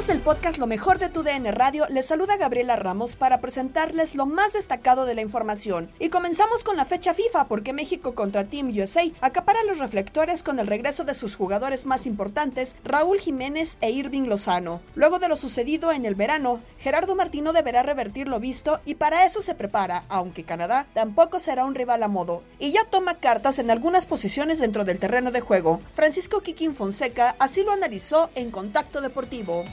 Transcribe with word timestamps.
Amigos 0.00 0.14
del 0.16 0.24
podcast 0.24 0.56
Lo 0.56 0.66
mejor 0.66 0.98
de 0.98 1.10
tu 1.10 1.22
DN 1.22 1.52
Radio, 1.52 1.86
les 1.90 2.06
saluda 2.06 2.38
Gabriela 2.38 2.74
Ramos 2.74 3.16
para 3.16 3.42
presentarles 3.42 4.14
lo 4.14 4.24
más 4.24 4.54
destacado 4.54 5.04
de 5.04 5.14
la 5.14 5.20
información. 5.20 5.90
Y 5.98 6.08
comenzamos 6.08 6.64
con 6.64 6.78
la 6.78 6.86
fecha 6.86 7.12
FIFA 7.12 7.48
porque 7.48 7.74
México 7.74 8.14
contra 8.14 8.44
Team 8.44 8.68
USA 8.68 9.02
acapara 9.20 9.62
los 9.64 9.78
reflectores 9.78 10.42
con 10.42 10.58
el 10.58 10.68
regreso 10.68 11.04
de 11.04 11.14
sus 11.14 11.36
jugadores 11.36 11.84
más 11.84 12.06
importantes, 12.06 12.76
Raúl 12.82 13.18
Jiménez 13.18 13.76
e 13.82 13.90
Irving 13.90 14.22
Lozano. 14.22 14.80
Luego 14.94 15.18
de 15.18 15.28
lo 15.28 15.36
sucedido 15.36 15.92
en 15.92 16.06
el 16.06 16.14
verano, 16.14 16.60
Gerardo 16.78 17.14
Martino 17.14 17.52
deberá 17.52 17.82
revertir 17.82 18.26
lo 18.26 18.40
visto 18.40 18.80
y 18.86 18.94
para 18.94 19.26
eso 19.26 19.42
se 19.42 19.54
prepara, 19.54 20.04
aunque 20.08 20.44
Canadá 20.44 20.86
tampoco 20.94 21.40
será 21.40 21.66
un 21.66 21.74
rival 21.74 22.02
a 22.02 22.08
modo. 22.08 22.42
Y 22.58 22.72
ya 22.72 22.84
toma 22.84 23.16
cartas 23.16 23.58
en 23.58 23.70
algunas 23.70 24.06
posiciones 24.06 24.60
dentro 24.60 24.86
del 24.86 24.98
terreno 24.98 25.30
de 25.30 25.42
juego. 25.42 25.82
Francisco 25.92 26.40
Quiquín 26.40 26.74
Fonseca 26.74 27.36
así 27.38 27.64
lo 27.64 27.72
analizó 27.72 28.30
en 28.34 28.50
Contacto 28.50 29.02
Deportivo. 29.02 29.66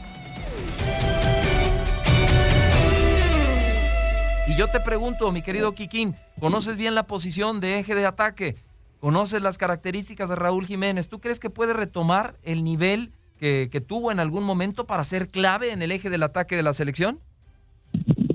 Y 4.47 4.55
yo 4.55 4.69
te 4.69 4.79
pregunto, 4.79 5.31
mi 5.33 5.41
querido 5.41 5.73
Kikín, 5.73 6.15
¿conoces 6.39 6.77
bien 6.77 6.95
la 6.95 7.05
posición 7.05 7.59
de 7.59 7.79
eje 7.79 7.95
de 7.95 8.05
ataque? 8.05 8.55
¿Conoces 9.01 9.41
las 9.41 9.57
características 9.57 10.29
de 10.29 10.37
Raúl 10.37 10.65
Jiménez? 10.65 11.09
¿Tú 11.09 11.19
crees 11.19 11.39
que 11.39 11.49
puede 11.49 11.73
retomar 11.73 12.35
el 12.43 12.63
nivel 12.63 13.11
que, 13.39 13.67
que 13.69 13.81
tuvo 13.81 14.09
en 14.09 14.19
algún 14.21 14.45
momento 14.45 14.85
para 14.85 15.03
ser 15.03 15.29
clave 15.29 15.71
en 15.71 15.81
el 15.81 15.91
eje 15.91 16.09
del 16.09 16.23
ataque 16.23 16.55
de 16.55 16.63
la 16.63 16.73
selección? 16.73 17.19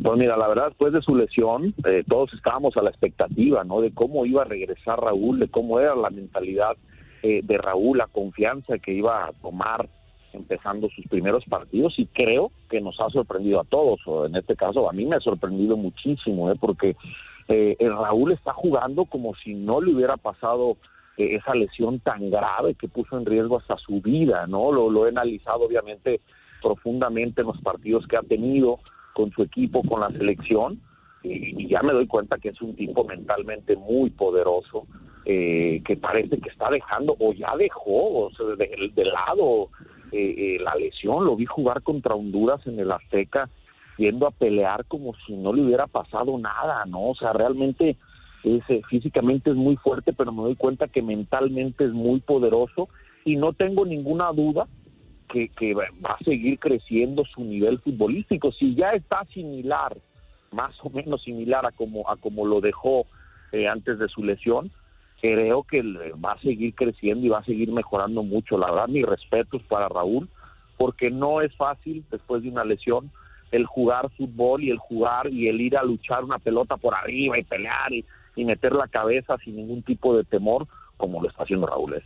Pues 0.03 0.19
mira, 0.19 0.37
la 0.37 0.49
verdad, 0.49 0.67
después 0.69 0.93
de 0.93 1.01
su 1.01 1.17
lesión, 1.17 1.75
eh, 1.87 2.05
todos 2.07 2.33
estábamos 2.35 2.77
a 2.77 2.83
la 2.83 2.91
expectativa, 2.91 3.65
¿no? 3.65 3.81
De 3.81 3.93
cómo 3.93 4.27
iba 4.27 4.43
a 4.43 4.45
regresar 4.45 5.01
Raúl, 5.01 5.39
de 5.39 5.49
cómo 5.49 5.81
era 5.81 5.95
la 5.95 6.11
mentalidad 6.11 6.77
eh, 7.23 7.41
de 7.43 7.57
Raúl, 7.57 7.99
la 7.99 8.07
confianza 8.09 8.79
que 8.79 8.93
iba 8.93 9.27
a 9.27 9.33
tomar 9.33 9.89
empezando 10.35 10.89
sus 10.91 11.07
primeros 11.07 11.45
partidos 11.45 11.99
y 11.99 12.07
creo 12.07 12.51
que 12.69 12.81
nos 12.81 12.99
ha 13.01 13.11
sorprendido 13.11 13.61
a 13.61 13.65
todos, 13.65 14.01
o 14.07 14.27
en 14.27 14.37
este 14.37 14.57
caso 14.57 14.89
a 14.89 14.93
mí 14.93 15.05
me 15.05 15.17
ha 15.17 15.21
sorprendido 15.21 15.77
muchísimo, 15.77 16.51
¿eh? 16.51 16.57
porque 16.61 16.97
eh, 17.49 17.77
el 17.79 17.93
Raúl 17.93 18.33
está 18.33 18.53
jugando 18.53 19.05
como 19.05 19.35
si 19.35 19.55
no 19.55 19.81
le 19.81 19.95
hubiera 19.95 20.17
pasado 20.17 20.77
eh, 21.17 21.37
esa 21.37 21.55
lesión 21.55 22.01
tan 22.01 22.31
grave 22.31 22.75
que 22.75 22.89
puso 22.89 23.19
en 23.19 23.27
riesgo 23.27 23.59
hasta 23.59 23.77
su 23.77 24.01
vida, 24.01 24.47
¿no? 24.47 24.73
Lo, 24.73 24.91
lo 24.91 25.07
he 25.07 25.11
analizado 25.11 25.67
obviamente 25.67 26.21
profundamente 26.63 27.43
en 27.43 27.49
los 27.49 27.61
partidos 27.61 28.07
que 28.07 28.17
ha 28.17 28.23
tenido 28.23 28.79
con 29.13 29.31
su 29.33 29.43
equipo, 29.43 29.83
con 29.83 30.01
la 30.01 30.11
selección, 30.11 30.81
y, 31.23 31.69
ya 31.69 31.83
me 31.83 31.93
doy 31.93 32.07
cuenta 32.07 32.39
que 32.39 32.51
es 32.51 32.63
un 32.63 32.75
tipo 32.75 33.05
mentalmente 33.05 33.77
muy 33.77 34.11
poderoso, 34.11 34.87
eh, 35.25 35.83
que 35.85 35.97
parece 35.97 36.39
que 36.39 36.49
está 36.49 36.71
dejando, 36.71 37.17
o 37.19 37.33
ya 37.33 37.55
dejó, 37.57 38.27
o 38.27 38.31
sea, 38.33 38.47
de 38.57 39.05
lado 39.05 39.69
eh, 40.13 40.35
eh, 40.37 40.59
la 40.61 40.75
lesión, 40.75 41.25
lo 41.25 41.37
vi 41.37 41.47
jugar 41.47 41.83
contra 41.83 42.15
Honduras 42.15 42.67
en 42.67 42.79
el 42.79 42.93
Azteca, 42.93 43.49
yendo 43.97 44.27
a 44.27 44.31
pelear 44.31 44.85
como 44.87 45.15
si 45.27 45.35
no 45.35 45.53
le 45.53 45.63
hubiera 45.63 45.87
pasado 45.87 46.39
nada, 46.39 46.85
¿no? 46.87 47.11
O 47.11 47.15
sea, 47.15 47.33
realmente 47.33 47.97
es, 48.45 48.63
eh, 48.69 48.83
físicamente 48.89 49.51
es 49.51 49.57
muy 49.57 49.77
fuerte, 49.77 50.13
pero 50.13 50.33
me 50.33 50.43
doy 50.43 50.57
cuenta 50.57 50.89
que 50.89 51.03
mentalmente 51.03 51.85
es 51.85 51.93
muy 51.93 52.21
poderoso 52.21 52.89
y 53.25 53.37
no 53.37 53.53
tengo 53.53 53.85
ninguna 53.85 54.33
duda 54.33 54.67
que, 55.29 55.49
que 55.49 55.75
va 55.75 55.87
a 56.05 56.25
seguir 56.25 56.59
creciendo 56.59 57.25
su 57.25 57.43
nivel 57.45 57.79
futbolístico. 57.79 58.53
Si 58.53 58.75
ya 58.75 58.91
está 58.91 59.25
similar, 59.33 59.97
más 60.51 60.75
o 60.83 60.91
menos 60.91 61.23
similar 61.23 61.65
a 61.67 61.73
como, 61.73 62.09
a 62.09 62.17
como 62.17 62.47
lo 62.47 62.61
dejó 62.61 63.07
eh, 63.53 63.69
antes 63.69 63.99
de 63.99 64.09
su 64.09 64.23
lesión, 64.23 64.71
creo 65.23 65.63
que 65.63 65.83
le 65.83 66.13
va 66.13 66.33
a 66.33 66.41
seguir 66.41 66.75
creciendo 66.75 67.25
y 67.25 67.31
va 67.31 67.39
a 67.39 67.45
seguir 67.45 67.71
mejorando 67.71 68.23
mucho. 68.25 68.59
La 68.59 68.71
verdad, 68.71 68.89
mis 68.89 69.07
respetos 69.07 69.63
para 69.69 69.89
Raúl, 69.89 70.29
porque 70.77 71.11
no 71.11 71.41
es 71.41 71.55
fácil 71.55 72.05
después 72.11 72.43
de 72.43 72.49
una 72.49 72.65
lesión 72.65 73.11
el 73.53 73.67
jugar 73.67 74.11
fútbol 74.17 74.65
y 74.65 74.71
el 74.71 74.79
jugar 74.79 75.29
y 75.29 75.47
el 75.47 75.61
ir 75.61 75.77
a 75.77 75.85
luchar 75.85 76.25
una 76.25 76.39
pelota 76.39 76.77
por 76.77 76.95
arriba 76.95 77.39
y 77.39 77.45
pelear 77.45 77.93
y, 77.93 78.05
y 78.35 78.45
meter 78.45 78.73
la 78.73 78.89
cabeza 78.89 79.37
sin 79.45 79.57
ningún 79.57 79.83
tipo 79.83 80.17
de 80.17 80.25
temor 80.25 80.67
como 80.97 81.23
lo 81.23 81.29
está 81.29 81.45
haciendo 81.45 81.67
Raúl. 81.67 81.95
¿eh? 81.95 82.03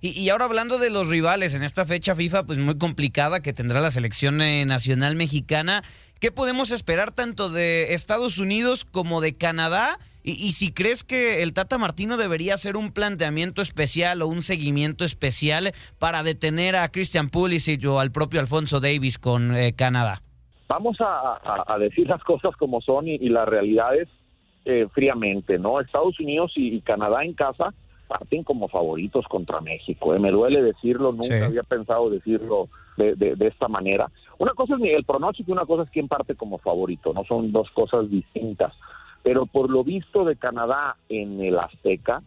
Y, 0.00 0.10
y 0.20 0.28
ahora 0.28 0.44
hablando 0.44 0.78
de 0.78 0.90
los 0.90 1.08
rivales 1.08 1.54
en 1.54 1.62
esta 1.62 1.84
fecha 1.84 2.14
FIFA, 2.14 2.44
pues 2.44 2.58
muy 2.58 2.76
complicada 2.76 3.40
que 3.40 3.52
tendrá 3.52 3.80
la 3.80 3.90
selección 3.90 4.42
eh, 4.42 4.66
nacional 4.66 5.16
mexicana, 5.16 5.82
¿qué 6.20 6.32
podemos 6.32 6.72
esperar 6.72 7.12
tanto 7.12 7.48
de 7.48 7.94
Estados 7.94 8.38
Unidos 8.38 8.84
como 8.84 9.20
de 9.20 9.34
Canadá? 9.34 9.98
Y, 10.28 10.32
y, 10.32 10.52
si 10.52 10.74
crees 10.74 11.04
que 11.04 11.42
el 11.42 11.54
Tata 11.54 11.78
Martino 11.78 12.18
debería 12.18 12.52
hacer 12.52 12.76
un 12.76 12.92
planteamiento 12.92 13.62
especial 13.62 14.20
o 14.20 14.28
un 14.28 14.42
seguimiento 14.42 15.06
especial 15.06 15.72
para 15.98 16.22
detener 16.22 16.76
a 16.76 16.86
Christian 16.90 17.30
Pulisic 17.30 17.82
o 17.86 17.98
al 17.98 18.12
propio 18.12 18.38
Alfonso 18.38 18.78
Davis 18.78 19.18
con 19.18 19.56
eh, 19.56 19.72
Canadá. 19.74 20.20
Vamos 20.68 21.00
a, 21.00 21.38
a, 21.42 21.64
a, 21.66 21.78
decir 21.78 22.06
las 22.08 22.22
cosas 22.24 22.54
como 22.56 22.82
son 22.82 23.08
y, 23.08 23.14
y 23.14 23.30
la 23.30 23.46
realidad 23.46 23.96
es 23.96 24.08
eh, 24.66 24.86
fríamente, 24.92 25.58
¿no? 25.58 25.80
Estados 25.80 26.20
Unidos 26.20 26.52
y, 26.56 26.82
Canadá 26.82 27.24
en 27.24 27.32
casa 27.32 27.72
parten 28.06 28.44
como 28.44 28.68
favoritos 28.68 29.26
contra 29.28 29.62
México. 29.62 30.14
¿eh? 30.14 30.18
Me 30.18 30.30
duele 30.30 30.60
decirlo, 30.60 31.12
nunca 31.12 31.46
había 31.46 31.62
pensado 31.62 32.10
decirlo 32.10 32.68
de, 32.98 33.14
de, 33.14 33.46
esta 33.46 33.68
manera. 33.68 34.10
Una 34.36 34.52
cosa 34.52 34.74
es 34.76 34.94
el 34.94 35.04
pronóstico 35.04 35.50
y 35.50 35.52
una 35.52 35.64
cosa 35.64 35.84
es 35.84 35.90
quién 35.90 36.06
parte 36.06 36.34
como 36.34 36.58
favorito, 36.58 37.14
no 37.14 37.24
son 37.24 37.50
dos 37.50 37.70
cosas 37.70 38.10
distintas. 38.10 38.74
Pero 39.22 39.46
por 39.46 39.70
lo 39.70 39.84
visto 39.84 40.24
de 40.24 40.36
Canadá 40.36 40.96
en 41.08 41.40
el 41.40 41.58
Azteca, 41.58 42.22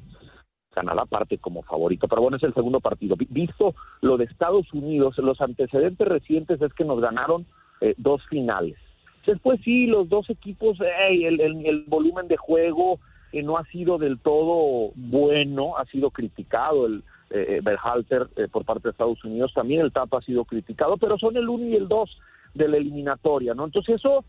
Canadá 0.72 1.06
parte 1.06 1.38
como 1.38 1.62
favorito. 1.64 2.08
Pero 2.08 2.22
bueno, 2.22 2.38
es 2.38 2.44
el 2.44 2.54
segundo 2.54 2.80
partido. 2.80 3.16
Visto 3.30 3.76
lo 4.02 4.18
de 4.18 4.26
Estados 4.26 4.72
Unidos, 4.74 5.18
los 5.18 5.42
antecedentes 5.42 6.08
recientes 6.08 6.62
es 6.62 6.74
que 6.74 6.86
nos 6.86 7.00
ganaron 7.00 7.46
eh, 7.82 7.94
dos 7.98 8.22
finales. 8.28 8.78
Después 9.26 9.60
sí, 9.64 9.86
los 9.86 10.10
dos 10.10 10.30
equipos, 10.30 10.78
el, 11.10 11.86
volumen 11.88 12.28
de 12.28 12.38
juego 12.38 13.00
eh, 13.32 13.44
no 13.44 13.58
ha 13.58 13.66
sido 13.66 13.98
del 13.98 14.20
todo 14.20 14.92
bueno, 14.96 15.78
ha 15.78 15.86
sido 15.86 16.10
criticado 16.10 16.88
el 16.88 17.04
eh, 17.30 17.58
eh 17.58 17.62
Berhalter 17.62 18.28
por 18.52 18.66
parte 18.66 18.84
de 18.84 18.92
Estados 18.92 19.24
Unidos, 19.24 19.54
también 19.54 19.82
el 19.82 19.92
TAP 19.92 20.16
ha 20.16 20.22
sido 20.22 20.44
criticado, 20.44 20.98
pero 20.98 21.20
son 21.20 21.38
el 21.38 21.48
uno 21.48 21.66
y 21.66 21.76
el 21.76 21.88
dos 21.88 22.20
de 22.54 22.68
la 22.68 22.78
eliminatoria, 22.78 23.54
¿no? 23.54 23.66
Entonces 23.66 23.96
eso, 23.96 24.26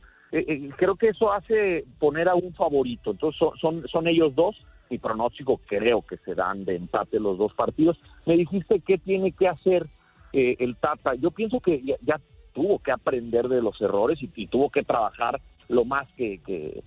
creo 0.76 0.96
que 0.96 1.08
eso 1.08 1.32
hace 1.32 1.84
poner 1.98 2.28
a 2.28 2.34
un 2.34 2.54
favorito, 2.54 3.10
entonces 3.10 3.38
son, 3.60 3.86
son, 3.86 4.06
ellos 4.06 4.34
dos, 4.34 4.56
mi 4.88 4.98
pronóstico 4.98 5.60
creo 5.66 6.02
que 6.02 6.16
se 6.18 6.34
dan 6.34 6.64
de 6.64 6.76
empate 6.76 7.20
los 7.20 7.36
dos 7.36 7.52
partidos. 7.54 7.98
Me 8.26 8.36
dijiste 8.36 8.80
qué 8.80 8.98
tiene 8.98 9.32
que 9.32 9.48
hacer 9.48 9.86
el 10.32 10.76
Tata, 10.76 11.14
yo 11.14 11.30
pienso 11.30 11.60
que 11.60 11.82
ya 12.00 12.18
tuvo 12.52 12.78
que 12.78 12.92
aprender 12.92 13.48
de 13.48 13.62
los 13.62 13.80
errores 13.80 14.18
y, 14.22 14.46
tuvo 14.46 14.70
que 14.70 14.82
trabajar 14.82 15.40
lo 15.68 15.84
más 15.84 16.06
que, 16.16 16.40
que, 16.40 16.82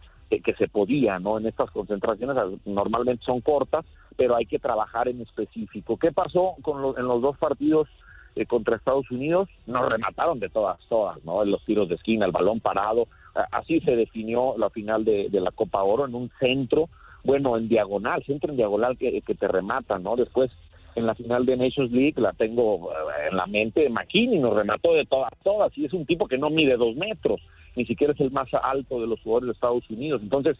se 0.58 0.68
podía, 0.68 1.20
¿no? 1.20 1.38
En 1.38 1.48
estas 1.48 1.72
concentraciones 1.72 2.38
normalmente 2.66 3.24
son 3.26 3.42
cortas, 3.42 3.86
pero 4.16 4.36
hay 4.36 4.46
que 4.46 4.60
trabajar 4.60 5.08
en 5.08 5.22
específico. 5.22 5.98
¿Qué 5.98 6.12
pasó 6.12 6.56
con 6.62 6.98
en 6.98 7.08
los 7.08 7.22
dos 7.22 7.38
partidos 7.38 7.88
eh, 8.36 8.46
contra 8.46 8.76
Estados 8.76 9.10
Unidos? 9.12 9.50
Nos 9.66 9.90
remataron 9.90 10.40
de 10.40 10.50
todas, 10.50 10.80
todas, 10.88 11.24
¿no? 11.24 11.44
En 11.44 11.52
los 11.52 11.64
tiros 11.66 11.90
de 11.90 11.96
esquina, 11.96 12.26
el 12.26 12.32
balón 12.32 12.60
parado. 12.60 13.08
Así 13.52 13.80
se 13.82 13.96
definió 13.96 14.56
la 14.58 14.70
final 14.70 15.04
de, 15.04 15.30
la 15.32 15.52
Copa 15.52 15.84
Oro 15.84 16.06
en 16.06 16.16
un 16.16 16.32
centro, 16.40 16.90
bueno, 17.24 17.58
en 17.58 17.68
diagonal, 17.68 18.24
centro 18.26 18.52
en 18.52 18.58
diagonal 18.58 18.98
que, 18.98 19.22
te 19.22 19.48
remata, 19.48 20.00
¿no? 20.00 20.16
Después 20.16 20.52
en 20.96 21.06
la 21.06 21.16
final 21.16 21.46
de 21.46 21.58
Nations 21.58 21.92
League, 21.92 22.14
la 22.16 22.32
tengo 22.32 22.92
eh, 22.92 23.28
en 23.30 23.36
la 23.36 23.46
mente, 23.48 23.90
McKinney 23.90 24.40
nos 24.40 24.56
remató 24.56 24.94
de 24.94 25.06
todas, 25.06 25.32
todas, 25.44 25.78
y 25.78 25.86
es 25.86 25.94
un 25.94 26.06
tipo 26.06 26.28
que 26.28 26.38
no 26.38 26.50
mide 26.50 26.78
dos 26.78 26.96
metros, 26.96 27.42
ni 27.76 27.86
siquiera 27.86 28.14
es 28.14 28.20
el 28.22 28.32
más 28.32 28.48
alto 28.54 29.02
de 29.02 29.08
los 29.08 29.20
jugadores 29.22 29.48
de 29.48 29.54
Estados 29.54 29.90
Unidos. 29.90 30.22
Entonces, 30.24 30.58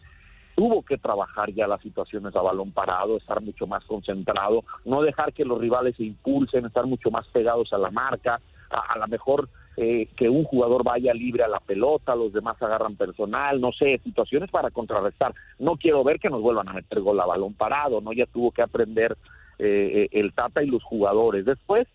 tuvo 0.56 0.82
que 0.82 0.96
trabajar 0.96 1.52
ya 1.52 1.68
las 1.68 1.82
situaciones 1.82 2.34
a 2.34 2.40
balón 2.40 2.72
parado, 2.72 3.18
estar 3.18 3.40
mucho 3.42 3.66
más 3.66 3.84
concentrado, 3.84 4.64
no 4.84 5.02
dejar 5.02 5.32
que 5.32 5.44
los 5.44 5.60
rivales 5.60 5.94
se 5.96 6.04
impulsen, 6.04 6.64
estar 6.64 6.86
mucho 6.86 7.10
más 7.10 7.26
pegados 7.28 7.72
a 7.72 7.78
la 7.78 7.90
marca, 7.90 8.40
a, 8.70 8.98
lo 8.98 9.06
mejor 9.06 9.48
eh, 9.76 10.08
que 10.16 10.28
un 10.28 10.44
jugador 10.44 10.84
vaya 10.84 11.12
libre 11.12 11.42
a 11.42 11.48
la 11.48 11.60
pelota, 11.60 12.16
los 12.16 12.32
demás 12.32 12.60
agarran 12.62 12.96
personal, 12.96 13.60
no 13.60 13.72
sé, 13.72 14.00
situaciones 14.02 14.50
para 14.50 14.70
contrarrestar. 14.70 15.34
No 15.58 15.76
quiero 15.76 16.02
ver 16.02 16.18
que 16.18 16.30
nos 16.30 16.40
vuelvan 16.40 16.68
a 16.68 16.72
meter 16.72 17.00
gol 17.00 17.20
a 17.20 17.26
balón 17.26 17.54
parado, 17.54 18.00
¿no? 18.00 18.12
Ya 18.12 18.26
tuvo 18.26 18.52
que 18.52 18.62
aprender 18.62 19.16
eh, 19.58 20.08
el 20.12 20.32
Tata 20.32 20.62
y 20.62 20.66
los 20.66 20.82
jugadores. 20.82 21.44
Después, 21.44 21.86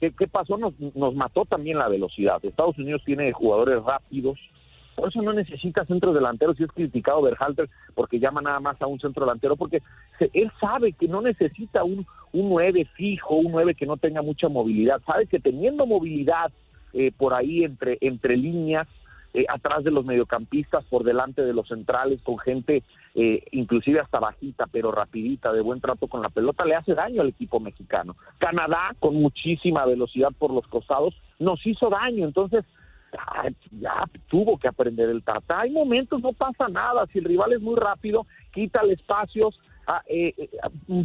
¿qué, 0.00 0.10
pasó? 0.30 0.56
Nos, 0.56 0.72
nos 0.94 1.14
mató 1.14 1.44
también 1.44 1.78
la 1.78 1.88
velocidad. 1.88 2.42
Estados 2.42 2.78
Unidos 2.78 3.02
tiene 3.04 3.32
jugadores 3.32 3.82
rápidos, 3.82 4.38
por 4.98 5.10
eso 5.10 5.22
no 5.22 5.32
necesita 5.32 5.84
centro 5.84 6.12
delantero, 6.12 6.54
si 6.54 6.64
es 6.64 6.72
criticado 6.72 7.22
Berhalter 7.22 7.68
porque 7.94 8.18
llama 8.18 8.40
nada 8.40 8.58
más 8.58 8.82
a 8.82 8.88
un 8.88 8.98
centro 8.98 9.24
delantero, 9.24 9.54
porque 9.54 9.80
él 10.32 10.50
sabe 10.60 10.92
que 10.92 11.06
no 11.06 11.22
necesita 11.22 11.84
un, 11.84 12.04
un 12.32 12.48
9 12.48 12.84
fijo, 12.96 13.36
un 13.36 13.52
9 13.52 13.76
que 13.76 13.86
no 13.86 13.96
tenga 13.96 14.22
mucha 14.22 14.48
movilidad, 14.48 15.00
sabe 15.06 15.26
que 15.26 15.38
teniendo 15.38 15.86
movilidad 15.86 16.50
eh, 16.92 17.12
por 17.16 17.34
ahí 17.34 17.64
entre, 17.64 17.98
entre 18.00 18.36
líneas, 18.36 18.86
eh, 19.34 19.44
atrás 19.48 19.84
de 19.84 19.90
los 19.90 20.04
mediocampistas, 20.04 20.84
por 20.84 21.04
delante 21.04 21.42
de 21.42 21.52
los 21.52 21.68
centrales, 21.68 22.20
con 22.22 22.38
gente 22.38 22.82
eh, 23.14 23.42
inclusive 23.52 24.00
hasta 24.00 24.20
bajita, 24.20 24.66
pero 24.70 24.90
rapidita, 24.90 25.52
de 25.52 25.60
buen 25.60 25.80
trato 25.80 26.06
con 26.06 26.22
la 26.22 26.28
pelota, 26.28 26.64
le 26.64 26.76
hace 26.76 26.94
daño 26.94 27.20
al 27.20 27.28
equipo 27.28 27.60
mexicano. 27.60 28.16
Canadá, 28.38 28.94
con 28.98 29.16
muchísima 29.16 29.84
velocidad 29.84 30.30
por 30.38 30.52
los 30.52 30.66
costados, 30.68 31.14
nos 31.38 31.64
hizo 31.66 31.90
daño, 31.90 32.24
entonces 32.26 32.64
ya 33.80 34.04
tuvo 34.28 34.58
que 34.58 34.68
aprender 34.68 35.08
el 35.08 35.22
Tata. 35.22 35.60
Hay 35.60 35.70
momentos, 35.70 36.20
no 36.22 36.32
pasa 36.32 36.68
nada, 36.68 37.06
si 37.12 37.18
el 37.18 37.24
rival 37.24 37.52
es 37.52 37.60
muy 37.60 37.76
rápido, 37.76 38.26
quítale 38.52 38.94
espacios, 38.94 39.58
ah, 39.86 40.02
eh, 40.06 40.34
eh, 40.36 40.50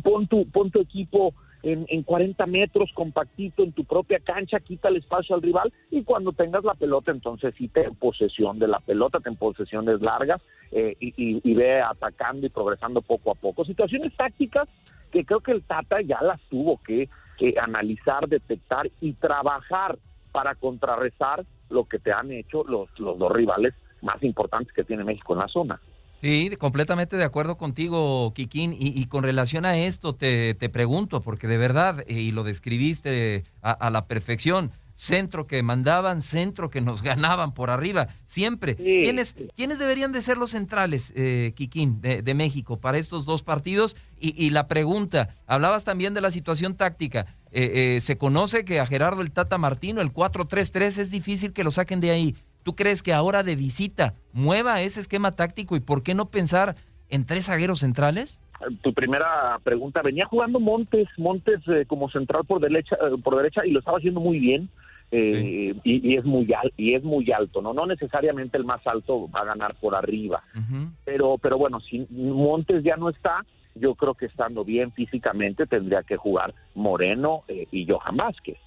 pon, 0.04 0.28
tu, 0.28 0.48
pon 0.50 0.70
tu 0.72 0.82
equipo 0.82 1.34
en, 1.63 1.86
en 1.89 2.04
40 2.04 2.45
metros 2.45 2.92
compactito 2.94 3.63
en 3.63 3.71
tu 3.71 3.86
propia 3.86 4.19
cancha, 4.19 4.60
quita 4.60 4.89
el 4.89 4.98
espacio 4.98 5.36
al 5.36 5.42
rival 5.42 5.74
y 5.89 6.04
cuando 6.04 6.33
tengas 6.33 6.63
la 6.63 6.75
pelota 6.75 7.12
entonces 7.12 7.56
sí 7.57 7.69
ten 7.69 7.95
posesión 7.95 8.60
de 8.60 8.68
la 8.68 8.80
pelota, 8.80 9.21
ten 9.21 9.38
posesiones 9.38 10.01
largas 10.01 10.42
eh, 10.71 10.95
y, 11.00 11.54
ve 11.54 11.81
atacando 11.81 12.45
y 12.45 12.50
progresando 12.50 13.01
poco 13.01 13.31
a 13.31 13.36
poco. 13.36 13.63
Situaciones 13.63 14.15
tácticas 14.15 14.68
que 15.12 15.24
creo 15.24 15.39
que 15.39 15.51
el 15.51 15.63
Tata 15.63 16.01
ya 16.01 16.21
las 16.21 16.42
tuvo 16.50 16.80
que, 16.83 17.10
analizar, 17.62 18.27
detectar 18.30 18.89
y 19.01 19.13
trabajar 19.13 19.98
para 20.31 20.56
contrarrestar 20.56 21.45
lo 21.69 21.83
que 21.86 22.00
te 22.00 22.13
han 22.13 22.31
hecho 22.31 22.63
los, 22.63 22.88
los 22.98 23.18
dos 23.18 23.31
rivales 23.31 23.74
más 24.01 24.24
importantes 24.24 24.74
que 24.74 24.83
tiene 24.83 25.04
México 25.04 25.33
en 25.33 25.39
la 25.39 25.48
zona. 25.48 25.81
Sí, 26.24 26.52
completamente 26.58 27.18
de 27.18 27.25
acuerdo 27.25 27.58
contigo, 27.58 28.34
Kikín. 28.34 28.74
Y, 28.80 29.06
con 29.08 29.25
relación 29.25 29.66
a 29.66 29.78
esto 29.78 30.16
te, 30.16 30.56
pregunto, 30.72 31.20
porque 31.20 31.48
de 31.48 31.58
verdad, 31.58 32.06
eh, 32.08 32.14
y 32.14 32.31
lo 32.31 32.46
describiste 32.46 33.44
a, 33.62 33.90
la 33.90 34.08
perfección, 34.08 34.72
centro 34.94 35.48
que 35.48 35.62
mandaban, 35.64 36.22
centro 36.22 36.70
que 36.70 36.80
nos 36.80 37.02
ganaban 37.04 37.54
por 37.54 37.70
arriba, 37.70 38.08
siempre. 38.24 38.78
¿Quiénes, 38.78 39.36
¿Quiénes, 39.54 39.80
deberían 39.80 40.14
de 40.14 40.22
ser 40.22 40.38
los 40.38 40.52
centrales, 40.52 41.12
eh, 41.18 41.52
Kikín, 41.58 42.00
de, 42.00 42.34
México 42.34 42.80
para 42.80 43.00
estos 43.00 43.25
dos 43.25 43.44
partidos? 43.44 43.98
Y, 44.18 44.52
la 44.52 44.70
pregunta, 44.70 45.36
hablabas 45.46 45.84
también 45.84 46.14
de 46.14 46.22
la 46.22 46.31
situación 46.31 46.75
táctica. 46.75 47.25
Eh, 47.52 47.98
eh, 47.98 48.02
se 48.02 48.18
conoce 48.18 48.64
que 48.64 48.80
a 48.80 48.86
Gerardo 48.86 49.22
el 49.22 49.31
Tata 49.31 49.58
Martino, 49.58 50.00
el 50.00 50.14
4-3-3, 50.14 51.00
es 51.00 51.12
difícil 51.12 51.52
que 51.52 51.66
lo 51.66 51.72
saquen 51.72 52.00
de 52.00 52.12
ahí. 52.12 52.36
¿Tú 52.63 52.75
crees 52.75 53.04
que 53.04 53.13
ahora 53.13 53.44
de 53.44 53.56
visita 53.56 54.15
mueva 54.31 54.81
ese 54.81 55.01
esquema 55.01 55.33
táctico 55.33 55.75
y 55.75 55.81
por 55.81 56.01
qué 56.01 56.15
no 56.15 56.30
pensar 56.30 56.75
en 57.10 57.25
tres 57.25 57.45
zagueros 57.45 57.80
centrales? 57.80 58.39
Tu 58.82 58.93
primera 58.93 59.60
pregunta, 59.63 60.01
venía 60.01 60.25
jugando 60.25 60.60
Montes, 60.60 61.08
Montes 61.17 61.60
eh, 61.67 61.86
como 61.86 62.10
central 62.10 62.46
por 62.46 62.62
derecha, 62.62 62.96
eh, 62.96 63.17
por 63.22 63.36
derecha 63.36 63.65
y 63.65 63.72
lo 63.72 63.79
estaba 63.79 63.98
haciendo 63.98 64.20
muy 64.20 64.39
bien. 64.39 64.70
Eh, 65.12 65.75
y, 65.84 66.15
es 66.15 66.25
muy 66.25 66.48
y 66.75 66.96
es 66.96 67.03
muy 67.03 67.32
alto, 67.32 67.62
no 67.62 67.72
no 67.72 67.86
necesariamente 67.86 68.58
el 68.58 68.65
más 68.65 68.82
alto 68.88 69.29
va 69.29 69.41
a 69.41 69.46
ganar 69.46 69.75
por 69.75 69.93
arriba, 69.93 70.41
pero 71.05 71.38
pero 71.38 71.60
bueno 71.60 71.79
si 71.82 72.08
Montes 72.10 72.84
ya 72.84 72.96
no 72.96 73.10
está, 73.10 73.46
yo 73.75 73.93
creo 73.93 74.15
que 74.15 74.25
estando 74.25 74.65
bien 74.65 74.91
físicamente 74.91 75.67
tendría 75.67 76.01
que 76.01 76.17
jugar 76.17 76.55
Moreno 76.74 77.43
y 77.48 77.86
Johan 77.88 78.17
Vázquez. 78.17 78.58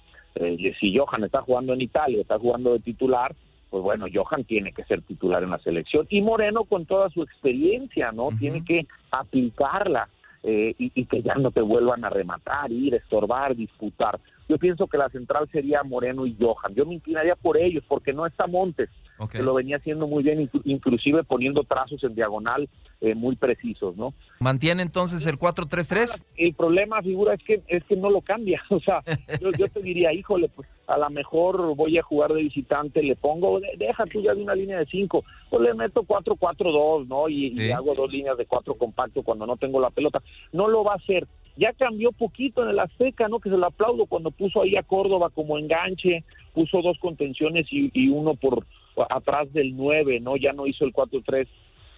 si 0.79 0.97
Johan 0.97 1.25
está 1.25 1.41
jugando 1.41 1.73
en 1.73 1.81
Italia, 1.81 2.21
está 2.21 2.39
jugando 2.39 2.71
de 2.71 2.79
titular, 2.79 3.35
pues 3.69 3.83
bueno, 3.83 4.05
Johan 4.13 4.43
tiene 4.43 4.71
que 4.71 4.83
ser 4.85 5.01
titular 5.01 5.43
en 5.43 5.51
la 5.51 5.59
selección 5.59 6.05
y 6.09 6.21
Moreno 6.21 6.63
con 6.63 6.85
toda 6.85 7.09
su 7.09 7.21
experiencia, 7.23 8.11
¿no? 8.11 8.29
Tiene 8.39 8.63
que 8.63 8.87
aplicarla 9.11 10.07
eh, 10.43 10.73
y, 10.77 10.91
y, 10.95 11.05
que 11.05 11.21
ya 11.21 11.35
no 11.35 11.51
te 11.51 11.61
vuelvan 11.61 12.05
a 12.05 12.09
rematar, 12.09 12.71
ir, 12.71 12.95
estorbar, 12.95 13.55
disputar. 13.55 14.19
Yo 14.47 14.57
pienso 14.57 14.87
que 14.87 14.97
la 14.97 15.09
central 15.09 15.49
sería 15.51 15.83
Moreno 15.83 16.25
y 16.25 16.37
Johan. 16.39 16.73
Yo 16.73 16.85
me 16.85 16.93
inclinaría 16.93 17.35
por 17.35 17.57
ellos 17.57 17.83
porque 17.87 18.13
no 18.13 18.25
está 18.25 18.47
Montes 18.47 18.89
que 19.31 19.41
lo 19.41 19.55
venía 19.55 19.77
haciendo 19.77 20.05
muy 20.05 20.23
bien, 20.23 20.49
inclusive 20.65 21.23
poniendo 21.23 21.63
trazos 21.63 22.03
en 22.03 22.13
diagonal 22.13 22.69
eh, 23.01 23.15
muy 23.15 23.35
precisos, 23.35 23.95
¿no? 23.95 24.13
¿Mantiene 24.39 24.83
entonces 24.83 25.25
el 25.25 25.37
4-3-3? 25.37 26.23
El 26.35 26.53
problema, 26.53 27.01
figura, 27.01 27.33
es 27.33 27.43
que 27.43 27.61
es 27.67 27.83
que 27.85 27.95
no 27.95 28.09
lo 28.09 28.21
cambia. 28.21 28.61
O 28.77 28.79
sea, 28.79 29.03
yo, 29.41 29.67
te 29.67 29.81
diría, 29.81 30.13
híjole, 30.13 30.49
pues 30.49 30.67
a 30.87 30.97
lo 30.97 31.09
mejor 31.09 31.75
voy 31.75 31.97
a 31.97 32.03
jugar 32.03 32.31
de 32.31 32.43
visitante, 32.43 33.01
le 33.01 33.15
pongo, 33.15 33.59
deja 33.77 34.05
tú 34.05 34.21
ya 34.21 34.35
de 34.35 34.43
una 34.43 34.53
línea 34.53 34.77
de 34.77 34.85
5, 34.85 35.23
pues 35.49 35.63
le 35.63 35.73
meto 35.73 36.03
4-4-2, 36.03 37.07
¿no? 37.07 37.27
Y, 37.27 37.71
hago 37.71 37.95
dos 37.95 38.11
líneas 38.11 38.37
de 38.37 38.45
4 38.45 38.75
compacto 38.75 39.23
cuando 39.23 39.47
no 39.47 39.57
tengo 39.57 39.79
la 39.79 39.89
pelota. 39.89 40.21
No 40.51 40.67
lo 40.67 40.83
va 40.83 40.93
a 40.93 40.97
hacer. 40.97 41.27
Ya 41.55 41.73
cambió 41.73 42.11
poquito 42.11 42.63
en 42.63 42.69
el 42.69 42.79
Azteca, 42.79 43.27
¿no? 43.27 43.39
Que 43.39 43.49
se 43.49 43.57
lo 43.57 43.65
aplaudo 43.65 44.05
cuando 44.05 44.29
puso 44.29 44.61
ahí 44.61 44.75
a 44.75 44.83
Córdoba 44.83 45.31
como 45.31 45.57
enganche, 45.57 46.23
puso 46.53 46.81
dos 46.83 46.99
contenciones 46.99 47.67
y 47.71 48.09
uno 48.09 48.35
por 48.35 48.63
atrás 49.09 49.51
del 49.53 49.75
9, 49.75 50.19
¿no? 50.19 50.37
Ya 50.37 50.53
no 50.53 50.67
hizo 50.67 50.85
el 50.85 50.93
4-3, 50.93 51.47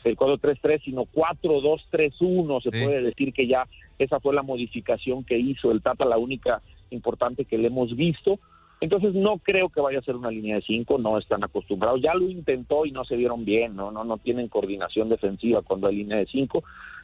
el 0.04 0.18
4-3-3, 0.18 0.84
sino 0.84 1.06
4-2-3-1, 1.06 2.64
se 2.64 2.72
puede 2.72 3.02
decir 3.02 3.34
que 3.34 3.48
ya 3.48 3.68
esa 3.98 4.20
fue 4.20 4.34
la 4.34 4.44
modificación 4.44 5.24
que 5.24 5.38
hizo 5.38 5.72
el 5.72 5.82
Tata, 5.82 6.06
la 6.06 6.18
única 6.18 6.62
importante 6.90 7.46
que 7.46 7.58
le 7.58 7.68
hemos 7.68 7.96
visto. 7.96 8.40
Entonces 8.82 9.14
no 9.14 9.40
creo 9.40 9.68
que 9.70 9.82
vaya 9.82 10.00
a 10.00 10.04
ser 10.04 10.16
una 10.16 10.32
línea 10.32 10.56
de 10.56 10.62
cinco, 10.62 10.98
no 10.98 11.18
están 11.18 11.44
acostumbrados. 11.44 12.02
Ya 12.02 12.14
lo 12.14 12.30
intentó 12.30 12.86
y 12.86 12.92
no 12.92 13.04
se 13.04 13.18
vieron 13.18 13.44
bien, 13.44 13.76
no, 13.76 13.92
no, 13.92 14.06
no 14.06 14.18
tienen 14.18 14.48
coordinación 14.48 15.10
defensiva 15.10 15.62
cuando 15.62 15.88
hay 15.88 15.98
línea 15.98 16.18
de 16.18 16.28
cinco. 16.28 16.64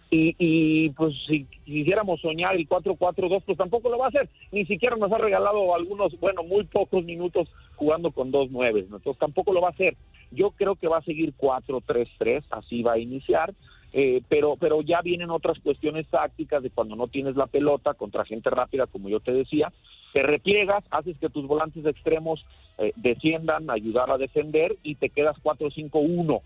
Y, 0.09 0.35
y 0.37 0.89
pues 0.91 1.15
si 1.27 1.45
quisiéramos 1.65 2.21
soñar 2.21 2.55
el 2.55 2.69
4-4-2, 2.69 3.43
pues 3.45 3.57
tampoco 3.57 3.89
lo 3.89 3.97
va 3.97 4.05
a 4.05 4.09
hacer. 4.09 4.29
Ni 4.51 4.65
siquiera 4.65 4.95
nos 4.95 5.11
ha 5.11 5.17
regalado 5.17 5.73
algunos, 5.75 6.17
bueno, 6.19 6.43
muy 6.43 6.63
pocos 6.65 7.03
minutos 7.03 7.49
jugando 7.75 8.11
con 8.11 8.31
dos 8.31 8.51
nueves, 8.51 8.89
¿no? 8.89 8.97
entonces 8.97 9.19
tampoco 9.19 9.51
lo 9.51 9.61
va 9.61 9.69
a 9.69 9.71
hacer. 9.71 9.95
Yo 10.31 10.51
creo 10.51 10.75
que 10.75 10.87
va 10.87 10.99
a 10.99 11.03
seguir 11.03 11.33
4-3-3, 11.35 12.43
así 12.51 12.83
va 12.83 12.93
a 12.93 12.99
iniciar. 12.99 13.53
Eh, 13.97 14.21
pero 14.27 14.57
pero 14.57 14.81
ya 14.81 14.99
vienen 15.01 15.29
otras 15.29 15.57
cuestiones 15.59 16.05
tácticas 16.07 16.61
de 16.61 16.69
cuando 16.69 16.97
no 16.97 17.07
tienes 17.07 17.37
la 17.37 17.47
pelota 17.47 17.93
contra 17.93 18.25
gente 18.25 18.49
rápida, 18.49 18.87
como 18.87 19.07
yo 19.07 19.21
te 19.21 19.31
decía, 19.31 19.71
te 20.11 20.21
repliegas, 20.21 20.83
haces 20.91 21.17
que 21.17 21.29
tus 21.29 21.47
volantes 21.47 21.85
extremos 21.85 22.45
eh, 22.77 22.91
desciendan, 22.97 23.69
ayudar 23.69 24.11
a 24.11 24.17
defender 24.17 24.75
y 24.83 24.95
te 24.95 25.09
quedas 25.09 25.37
4-5-1 25.41 26.41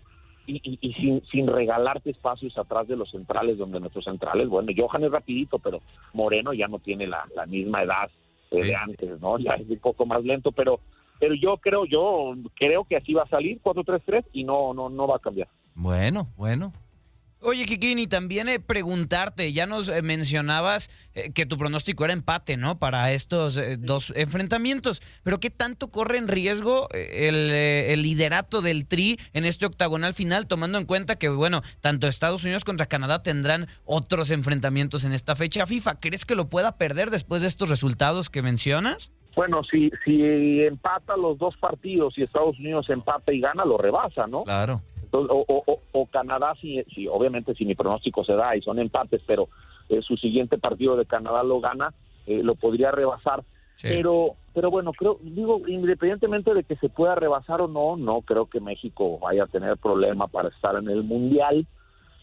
y, 0.46 0.78
y, 0.80 0.92
sin, 0.94 1.22
sin 1.26 1.46
regalarte 1.46 2.10
espacios 2.10 2.56
atrás 2.58 2.88
de 2.88 2.96
los 2.96 3.10
centrales, 3.10 3.58
donde 3.58 3.80
nuestros 3.80 4.04
centrales, 4.04 4.48
bueno, 4.48 4.72
Johan 4.76 5.04
es 5.04 5.10
rapidito, 5.10 5.58
pero 5.58 5.80
Moreno 6.12 6.52
ya 6.52 6.68
no 6.68 6.78
tiene 6.78 7.06
la, 7.06 7.24
la 7.34 7.46
misma 7.46 7.82
edad 7.82 8.10
eh, 8.50 8.62
de 8.62 8.74
antes, 8.74 9.20
¿no? 9.20 9.38
Ya 9.38 9.52
es 9.52 9.68
un 9.68 9.78
poco 9.78 10.06
más 10.06 10.24
lento, 10.24 10.52
pero 10.52 10.80
pero 11.20 11.34
yo 11.34 11.58
creo, 11.58 11.84
yo 11.84 12.34
creo 12.54 12.84
que 12.84 12.96
así 12.96 13.12
va 13.12 13.24
a 13.24 13.28
salir 13.28 13.60
4-3-3 13.62 14.24
y 14.32 14.42
no, 14.42 14.72
no, 14.72 14.88
no 14.88 15.06
va 15.06 15.16
a 15.16 15.20
cambiar. 15.20 15.48
Bueno, 15.74 16.28
bueno, 16.36 16.72
Oye, 17.42 17.64
Kikini, 17.64 18.06
también 18.06 18.50
eh, 18.50 18.60
preguntarte, 18.60 19.50
ya 19.54 19.66
nos 19.66 19.88
eh, 19.88 20.02
mencionabas 20.02 20.90
eh, 21.14 21.32
que 21.32 21.46
tu 21.46 21.56
pronóstico 21.56 22.04
era 22.04 22.12
empate, 22.12 22.58
¿no? 22.58 22.78
Para 22.78 23.12
estos 23.12 23.58
dos 23.78 24.12
enfrentamientos, 24.14 25.00
pero 25.22 25.40
¿qué 25.40 25.48
tanto 25.48 25.90
corre 25.90 26.18
en 26.18 26.28
riesgo 26.28 26.88
el, 26.92 28.02
liderato 28.02 28.60
del 28.60 28.86
Tri 28.86 29.18
en 29.32 29.46
este 29.46 29.64
octagonal 29.64 30.12
final, 30.12 30.46
tomando 30.48 30.76
en 30.76 30.84
cuenta 30.84 31.16
que, 31.16 31.30
bueno, 31.30 31.62
tanto 31.80 32.08
Estados 32.08 32.44
Unidos 32.44 32.64
contra 32.64 32.84
Canadá 32.84 33.22
tendrán 33.22 33.68
otros 33.86 34.30
enfrentamientos 34.30 35.04
en 35.04 35.14
esta 35.14 35.34
fecha 35.34 35.64
FIFA? 35.64 35.98
¿Crees 35.98 36.26
que 36.26 36.34
lo 36.34 36.50
pueda 36.50 36.76
perder 36.76 37.08
después 37.08 37.40
de 37.40 37.48
estos 37.48 37.70
resultados 37.70 38.28
que 38.28 38.42
mencionas? 38.42 39.12
Bueno, 39.34 39.62
si, 39.64 39.90
si 40.04 40.60
empata 40.60 41.16
los 41.16 41.38
dos 41.38 41.56
partidos 41.56 42.18
y 42.18 42.22
Estados 42.22 42.58
Unidos 42.58 42.90
empata 42.90 43.32
y 43.32 43.40
gana, 43.40 43.64
lo 43.64 43.78
rebasa, 43.78 44.26
¿no? 44.26 44.42
Claro 44.44 44.82
o, 45.12 46.06
Canadá, 46.10 46.54
si, 46.60 46.82
si, 46.94 47.06
obviamente 47.08 47.54
si 47.54 47.64
mi 47.64 47.74
pronóstico 47.74 48.24
se 48.24 48.34
da 48.34 48.56
y 48.56 48.62
son 48.62 48.78
empates, 48.78 49.22
pero 49.26 49.48
eh, 49.88 50.00
su 50.02 50.16
siguiente 50.16 50.58
partido 50.58 50.96
de 50.96 51.06
Canadá 51.06 51.42
lo 51.42 51.60
gana, 51.60 51.92
eh, 52.26 52.42
lo 52.42 52.54
podría 52.54 52.90
rebasar. 52.90 53.44
Pero, 53.82 54.34
pero 54.52 54.70
bueno, 54.70 54.92
creo, 54.92 55.18
digo, 55.22 55.62
independientemente 55.66 56.52
de 56.52 56.64
que 56.64 56.76
se 56.76 56.90
pueda 56.90 57.14
rebasar 57.14 57.62
o 57.62 57.68
no, 57.68 57.96
no 57.96 58.20
creo 58.20 58.44
que 58.44 58.60
México 58.60 59.18
vaya 59.18 59.44
a 59.44 59.46
tener 59.46 59.78
problema 59.78 60.26
para 60.26 60.50
estar 60.50 60.76
en 60.76 60.88
el 60.88 61.02
Mundial. 61.02 61.66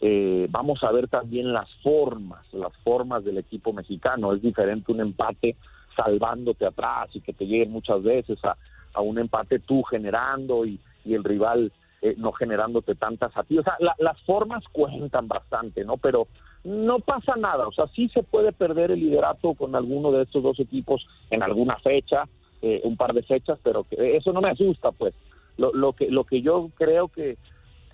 Eh, 0.01 0.45
vamos 0.51 0.83
a 0.83 0.91
ver 0.91 1.07
también 1.07 1.51
las 1.51 1.67
formas, 1.81 2.45
las 2.53 2.71
formas 2.83 3.23
del 3.25 3.39
equipo 3.39 3.73
mexicano. 3.73 4.33
Es 4.33 4.41
diferente 4.43 4.91
un 4.91 5.01
empate 5.01 5.55
salvándote 5.97 6.67
atrás 6.67 7.09
y 7.13 7.21
que 7.21 7.33
te 7.33 7.47
lleguen 7.47 7.71
muchas 7.71 8.03
veces 8.03 8.37
a, 8.45 8.55
a 8.93 9.01
un 9.01 9.17
empate 9.17 9.57
tú 9.57 9.81
generando 9.81 10.63
y, 10.63 10.79
y 11.05 11.15
el 11.15 11.23
rival 11.23 11.71
eh, 12.01 12.15
no 12.17 12.31
generándote 12.31 12.95
tantas 12.95 13.35
a 13.35 13.43
ti. 13.43 13.57
O 13.57 13.63
sea, 13.63 13.75
las 13.79 14.21
formas 14.21 14.63
cuentan 14.71 15.27
bastante, 15.27 15.83
¿no? 15.83 15.97
Pero 15.97 16.27
no 16.63 16.99
pasa 16.99 17.35
nada. 17.35 17.67
O 17.67 17.71
sea, 17.71 17.87
sí 17.95 18.09
se 18.09 18.23
puede 18.23 18.51
perder 18.51 18.91
el 18.91 18.99
liderato 18.99 19.53
con 19.53 19.75
alguno 19.75 20.11
de 20.11 20.23
estos 20.23 20.43
dos 20.43 20.59
equipos 20.59 21.07
en 21.29 21.41
alguna 21.41 21.77
fecha, 21.77 22.25
eh, 22.61 22.81
un 22.83 22.97
par 22.97 23.13
de 23.13 23.23
fechas, 23.23 23.57
pero 23.63 23.83
que 23.83 24.15
eso 24.15 24.31
no 24.31 24.41
me 24.41 24.49
asusta, 24.49 24.91
pues. 24.91 25.13
Lo, 25.57 25.73
lo, 25.73 25.93
que, 25.93 26.11
lo 26.11 26.23
que 26.23 26.41
yo 26.43 26.69
creo 26.75 27.07
que 27.07 27.37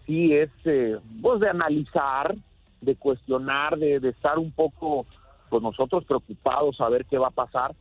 sí 0.05 0.33
es, 0.33 0.50
eh, 0.65 0.98
pues, 1.22 1.39
de 1.39 1.50
analizar, 1.50 2.36
de 2.81 2.95
cuestionar, 2.95 3.77
de, 3.77 4.01
de 4.01 4.10
estar 4.10 4.38
un 4.38 4.51
poco, 4.51 5.05
pues 5.50 5.63
nosotros 5.63 6.03
preocupados 6.03 6.81
a 6.81 6.89
ver 6.89 7.05
qué 7.05 7.17
va 7.17 7.27
a 7.27 7.31
pasar, 7.31 7.74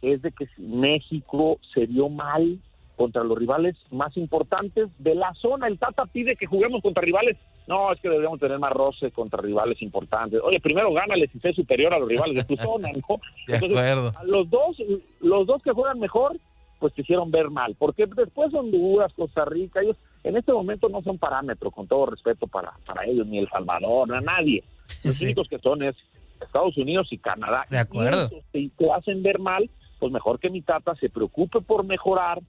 es 0.00 0.22
de 0.22 0.32
que 0.32 0.48
México 0.56 1.58
se 1.74 1.86
dio 1.86 2.08
mal 2.08 2.58
contra 2.96 3.22
los 3.22 3.38
rivales 3.38 3.76
más 3.90 4.16
importantes 4.16 4.88
de 4.98 5.14
la 5.14 5.32
zona. 5.34 5.68
El 5.68 5.78
Tata 5.78 6.06
pide 6.06 6.36
que 6.36 6.46
juguemos 6.46 6.82
contra 6.82 7.02
rivales. 7.02 7.36
No, 7.66 7.92
es 7.92 8.00
que 8.00 8.08
debemos 8.08 8.40
tener 8.40 8.58
más 8.58 8.72
roce 8.72 9.10
contra 9.10 9.42
rivales 9.42 9.80
importantes. 9.82 10.40
Oye, 10.42 10.60
primero 10.60 10.92
gánale 10.92 11.28
si 11.28 11.38
sé 11.40 11.52
superior 11.52 11.92
a 11.92 11.98
los 11.98 12.08
rivales 12.08 12.36
de 12.36 12.56
tu 12.56 12.56
zona, 12.62 12.90
¿no? 12.92 13.20
De 13.46 13.56
acuerdo. 13.56 14.12
A 14.16 14.24
los 14.24 14.48
dos, 14.48 14.76
los 15.20 15.46
dos 15.46 15.62
que 15.62 15.72
juegan 15.72 15.98
mejor, 15.98 16.38
pues 16.78 16.94
te 16.94 17.02
hicieron 17.02 17.30
ver 17.30 17.50
mal. 17.50 17.76
Porque 17.78 18.06
después 18.06 18.52
Honduras, 18.54 19.12
Costa 19.14 19.44
Rica, 19.44 19.80
ellos 19.80 19.96
en 20.24 20.36
este 20.36 20.52
momento 20.52 20.88
no 20.88 21.02
son 21.02 21.18
parámetros, 21.18 21.72
con 21.72 21.86
todo 21.86 22.06
respeto 22.06 22.46
para, 22.46 22.72
para 22.84 23.04
ellos, 23.04 23.26
ni 23.26 23.38
El 23.38 23.48
Salvador, 23.48 24.14
a 24.14 24.20
nadie. 24.20 24.64
Los 25.02 25.20
únicos 25.22 25.48
que 25.48 25.58
son 25.58 25.82
es 25.82 25.96
Estados 26.40 26.76
Unidos 26.76 27.08
y 27.10 27.18
Canadá. 27.18 27.66
De 27.70 27.78
acuerdo. 27.78 28.30
Y 28.52 28.68
te 28.70 28.92
hacen 28.92 29.22
ver 29.22 29.38
mal, 29.38 29.68
pues 29.98 30.12
mejor 30.12 30.38
que 30.38 30.50
mi 30.50 30.62
tata 30.62 30.94
se 30.96 31.08
preocupe 31.08 31.60
por 31.60 31.84
mejorar, 31.84 32.40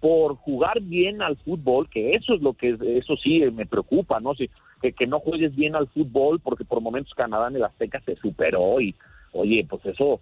por 0.00 0.36
jugar 0.36 0.80
bien 0.80 1.20
al 1.20 1.36
fútbol, 1.36 1.88
que 1.90 2.12
eso 2.12 2.34
es 2.34 2.40
lo 2.40 2.54
que, 2.54 2.76
eso 2.96 3.16
sí 3.16 3.40
me 3.52 3.66
preocupa, 3.66 4.18
¿no? 4.18 4.34
Si, 4.34 4.48
que, 4.80 4.92
que 4.92 5.06
no 5.06 5.20
juegues 5.20 5.54
bien 5.54 5.76
al 5.76 5.88
fútbol, 5.88 6.40
porque 6.40 6.64
por 6.64 6.80
momentos 6.80 7.14
Canadá 7.14 7.48
en 7.48 7.56
el 7.56 7.64
Azteca 7.64 8.00
se 8.06 8.16
superó 8.16 8.80
y, 8.80 8.94
oye, 9.32 9.66
pues 9.68 9.84
eso, 9.84 10.20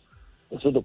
eso 0.50 0.85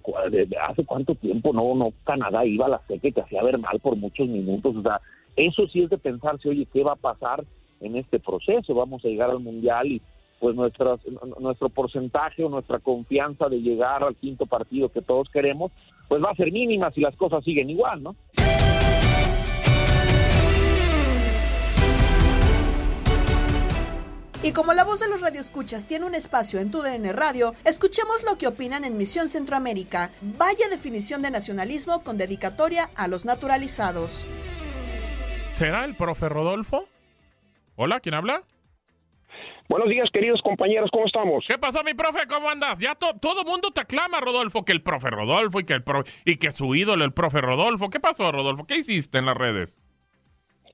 hace 0.60 0.84
cuánto 0.84 1.14
tiempo 1.16 1.52
no, 1.52 1.74
no, 1.74 1.92
Canadá 2.04 2.44
iba 2.44 2.66
al 2.66 2.74
Azteca 2.74 3.08
y 3.08 3.12
te 3.12 3.20
hacía 3.22 3.42
ver 3.42 3.58
mal 3.58 3.80
por 3.80 3.96
muchos 3.96 4.28
minutos, 4.28 4.76
o 4.76 4.82
sea, 4.82 5.00
eso 5.36 5.66
sí 5.72 5.82
es 5.82 5.90
de 5.90 5.98
pensarse, 5.98 6.48
oye, 6.48 6.66
¿qué 6.72 6.84
va 6.84 6.92
a 6.92 6.96
pasar 6.96 7.44
en 7.80 7.96
este 7.96 8.20
proceso? 8.20 8.74
Vamos 8.74 9.04
a 9.04 9.08
llegar 9.08 9.30
al 9.30 9.40
Mundial 9.40 9.88
y 9.88 10.02
pues 10.38 10.54
nuestras, 10.54 11.00
nuestro 11.40 11.68
porcentaje 11.68 12.44
o 12.44 12.48
nuestra 12.48 12.78
confianza 12.78 13.48
de 13.48 13.60
llegar 13.60 14.04
al 14.04 14.14
quinto 14.14 14.46
partido 14.46 14.90
que 14.90 15.02
todos 15.02 15.28
queremos, 15.30 15.72
pues 16.08 16.22
va 16.22 16.30
a 16.30 16.36
ser 16.36 16.52
mínima 16.52 16.90
si 16.90 17.00
las 17.00 17.16
cosas 17.16 17.42
siguen 17.42 17.70
igual, 17.70 18.02
¿no? 18.02 18.14
Y 24.44 24.52
como 24.52 24.74
la 24.74 24.84
voz 24.84 25.00
de 25.00 25.08
los 25.08 25.22
radioescuchas 25.22 25.86
tiene 25.86 26.04
un 26.04 26.14
espacio 26.14 26.60
en 26.60 26.70
tu 26.70 26.82
DN 26.82 27.14
Radio, 27.14 27.54
escuchemos 27.64 28.22
lo 28.24 28.36
que 28.36 28.46
opinan 28.46 28.84
en 28.84 28.98
Misión 28.98 29.30
Centroamérica. 29.30 30.10
Vaya 30.20 30.68
definición 30.68 31.22
de 31.22 31.30
nacionalismo 31.30 32.04
con 32.04 32.18
dedicatoria 32.18 32.90
a 32.94 33.08
los 33.08 33.24
naturalizados. 33.24 34.26
¿Será 35.48 35.86
el 35.86 35.96
profe 35.96 36.28
Rodolfo? 36.28 36.84
Hola, 37.76 38.00
¿quién 38.00 38.14
habla? 38.16 38.42
Buenos 39.70 39.88
días, 39.88 40.10
queridos 40.12 40.42
compañeros, 40.42 40.90
¿cómo 40.92 41.06
estamos? 41.06 41.42
¿Qué 41.48 41.56
pasó, 41.56 41.82
mi 41.82 41.94
profe? 41.94 42.26
¿Cómo 42.28 42.50
andas? 42.50 42.78
Ya 42.80 42.94
todo 42.96 43.44
mundo 43.44 43.70
te 43.70 43.80
aclama, 43.80 44.20
Rodolfo, 44.20 44.62
que 44.62 44.72
el 44.72 44.82
profe 44.82 45.08
Rodolfo 45.08 45.60
y 45.60 45.64
que 45.64 45.72
el 45.72 45.84
y 46.26 46.36
que 46.36 46.52
su 46.52 46.74
ídolo, 46.74 47.06
el 47.06 47.14
profe 47.14 47.40
Rodolfo. 47.40 47.88
¿Qué 47.88 47.98
pasó, 47.98 48.30
Rodolfo? 48.30 48.66
¿Qué 48.66 48.76
hiciste 48.76 49.16
en 49.16 49.24
las 49.24 49.38
redes? 49.38 49.80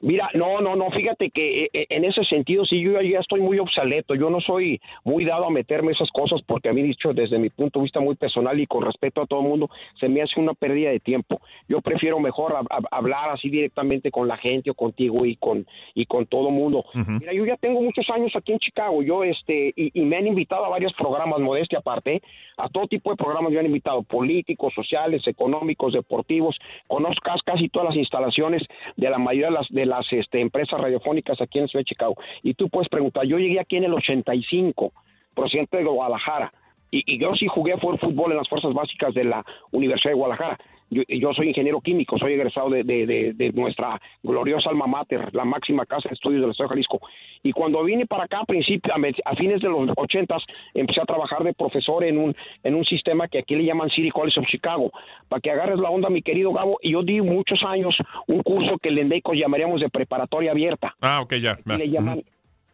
Mira, 0.03 0.31
no, 0.33 0.63
no, 0.63 0.77
no, 0.77 0.91
fíjate 0.91 1.31
que 1.31 1.65
eh, 1.65 1.71
eh, 1.75 1.87
en 1.91 2.07
ese 2.07 2.25
sentido 2.25 2.65
sí 2.65 2.81
yo 2.81 2.99
ya 3.03 3.21
estoy 3.21 3.41
muy 3.41 3.59
obsoleto, 3.59 4.15
yo 4.15 4.31
no 4.31 4.41
soy 4.41 4.81
muy 5.05 5.27
dado 5.27 5.45
a 5.45 5.51
meterme 5.51 5.93
esas 5.93 6.11
cosas 6.11 6.41
porque 6.47 6.71
a 6.71 6.73
mí 6.73 6.83
dicho 6.83 7.13
desde 7.13 7.39
mi 7.39 7.51
punto 7.51 7.79
de 7.79 7.85
vista 7.85 8.01
muy 8.01 8.15
personal 8.15 8.59
y 8.59 8.67
con 8.67 8.83
respeto 8.83 9.21
a 9.21 9.27
todo 9.27 9.41
el 9.41 9.49
mundo 9.49 9.69
se 10.01 10.09
me 10.09 10.23
hace 10.23 10.41
una 10.41 10.55
pérdida 10.55 10.91
de 10.91 11.01
tiempo. 11.01 11.43
Yo 11.69 11.83
prefiero 11.83 12.19
mejor 12.19 12.55
hablar 12.91 13.31
así 13.31 13.51
directamente 13.51 14.11
con 14.11 14.27
la 14.27 14.39
gente 14.39 14.71
o 14.71 14.75
contigo 14.75 15.27
y 15.27 15.37
con 15.37 15.67
y 15.95 16.07
con 16.07 16.25
todo 16.25 16.49
el 16.49 16.55
mundo. 16.55 16.85
Mira, 16.95 17.35
yo 17.35 17.45
ya 17.45 17.57
tengo 17.57 17.83
muchos 17.83 18.09
años 18.09 18.33
aquí 18.35 18.53
en 18.53 18.59
Chicago, 18.59 19.03
yo 19.03 19.23
este 19.23 19.75
y, 19.77 20.01
me 20.01 20.17
han 20.17 20.27
invitado 20.27 20.65
a 20.65 20.71
varios 20.71 20.95
programas 20.95 21.41
modestia 21.41 21.79
aparte, 21.79 22.23
a 22.57 22.69
todo 22.71 22.87
tipo 22.87 23.11
de 23.11 23.17
programas 23.17 23.53
me 23.53 23.59
han 23.59 23.67
invitado, 23.67 24.03
políticos, 24.03 24.73
sociales, 24.75 25.27
económicos, 25.27 25.93
deportivos, 25.93 26.57
conozco 26.89 27.31
casi 27.45 27.69
todas 27.69 27.91
las 27.91 27.97
instalaciones 27.99 28.63
de 28.97 29.11
la 29.11 29.19
mayoría 29.19 29.49
de 29.49 29.53
las 29.53 29.69
de 29.69 29.90
las 29.91 30.07
este, 30.13 30.41
empresas 30.41 30.81
radiofónicas 30.81 31.41
aquí 31.41 31.59
en 31.59 31.69
Ciudad 31.69 31.81
de 31.81 31.89
Chicago. 31.89 32.15
Y 32.43 32.55
tú 32.55 32.69
puedes 32.71 32.89
preguntar, 32.89 33.27
yo 33.27 33.39
llegué 33.39 33.61
aquí 33.61 33.77
en 33.77 33.85
el 33.85 33.93
85, 33.93 34.93
presidente 35.35 35.77
de 35.77 35.85
Guadalajara, 35.85 36.53
y, 36.91 37.19
yo 37.19 37.35
sí 37.35 37.47
jugué 37.47 37.77
fútbol 37.77 38.33
en 38.33 38.39
las 38.39 38.49
fuerzas 38.49 38.73
básicas 38.73 39.15
de 39.15 39.25
la 39.25 39.45
Universidad 39.71 40.13
de 40.13 40.19
Guadalajara. 40.19 40.59
Yo, 40.91 41.33
soy 41.35 41.49
ingeniero 41.49 41.81
químico, 41.81 42.19
soy 42.19 42.33
egresado 42.33 42.69
de, 42.69 43.53
nuestra 43.55 44.01
gloriosa 44.25 44.71
alma 44.71 44.89
mater, 44.89 45.33
la 45.33 45.45
máxima 45.45 45.87
casa 45.87 46.09
de 46.09 46.15
estudios 46.15 46.43
del 46.43 46.51
Estado 46.51 46.69
de 46.69 46.75
Jalisco. 46.75 47.01
Y 47.45 47.53
cuando 47.53 47.85
vine 47.85 48.07
para 48.07 48.25
acá, 48.25 48.41
a, 48.41 48.45
principios, 48.45 48.93
a 49.25 49.37
fines 49.37 49.61
de 49.61 49.69
los 49.69 49.89
ochentas, 49.97 50.43
empecé 50.75 51.01
a 51.01 51.05
trabajar 51.05 51.45
de 51.45 51.55
profesor 51.55 52.03
en 52.03 52.19
un, 52.19 52.37
en 52.65 52.75
un 52.75 52.85
sistema 52.85 53.29
que 53.29 53.39
aquí 53.39 53.55
le 53.55 53.65
llaman 53.65 53.89
City 53.91 54.11
College 54.11 54.41
of 54.41 54.47
Chicago. 54.47 54.91
Para 55.29 55.41
que 55.41 55.53
agarres 55.53 55.79
la 55.79 55.91
onda, 55.91 56.11
mi 56.11 56.23
querido 56.23 56.53
Gabo, 56.53 56.79
y 56.83 56.93
yo 56.93 57.05
di 57.05 57.21
muchos 57.21 57.63
años 57.63 57.97
un 58.27 58.43
curso 58.43 58.77
que 58.79 58.89
en 58.89 59.09
México 59.09 59.33
llamaríamos 59.33 59.81
de 59.81 59.89
preparatoria 59.91 60.51
abierta. 60.51 60.97
Ah, 61.01 61.21
ok, 61.23 61.35
ya. 61.35 61.57
le 61.67 61.89
llaman, 61.89 62.23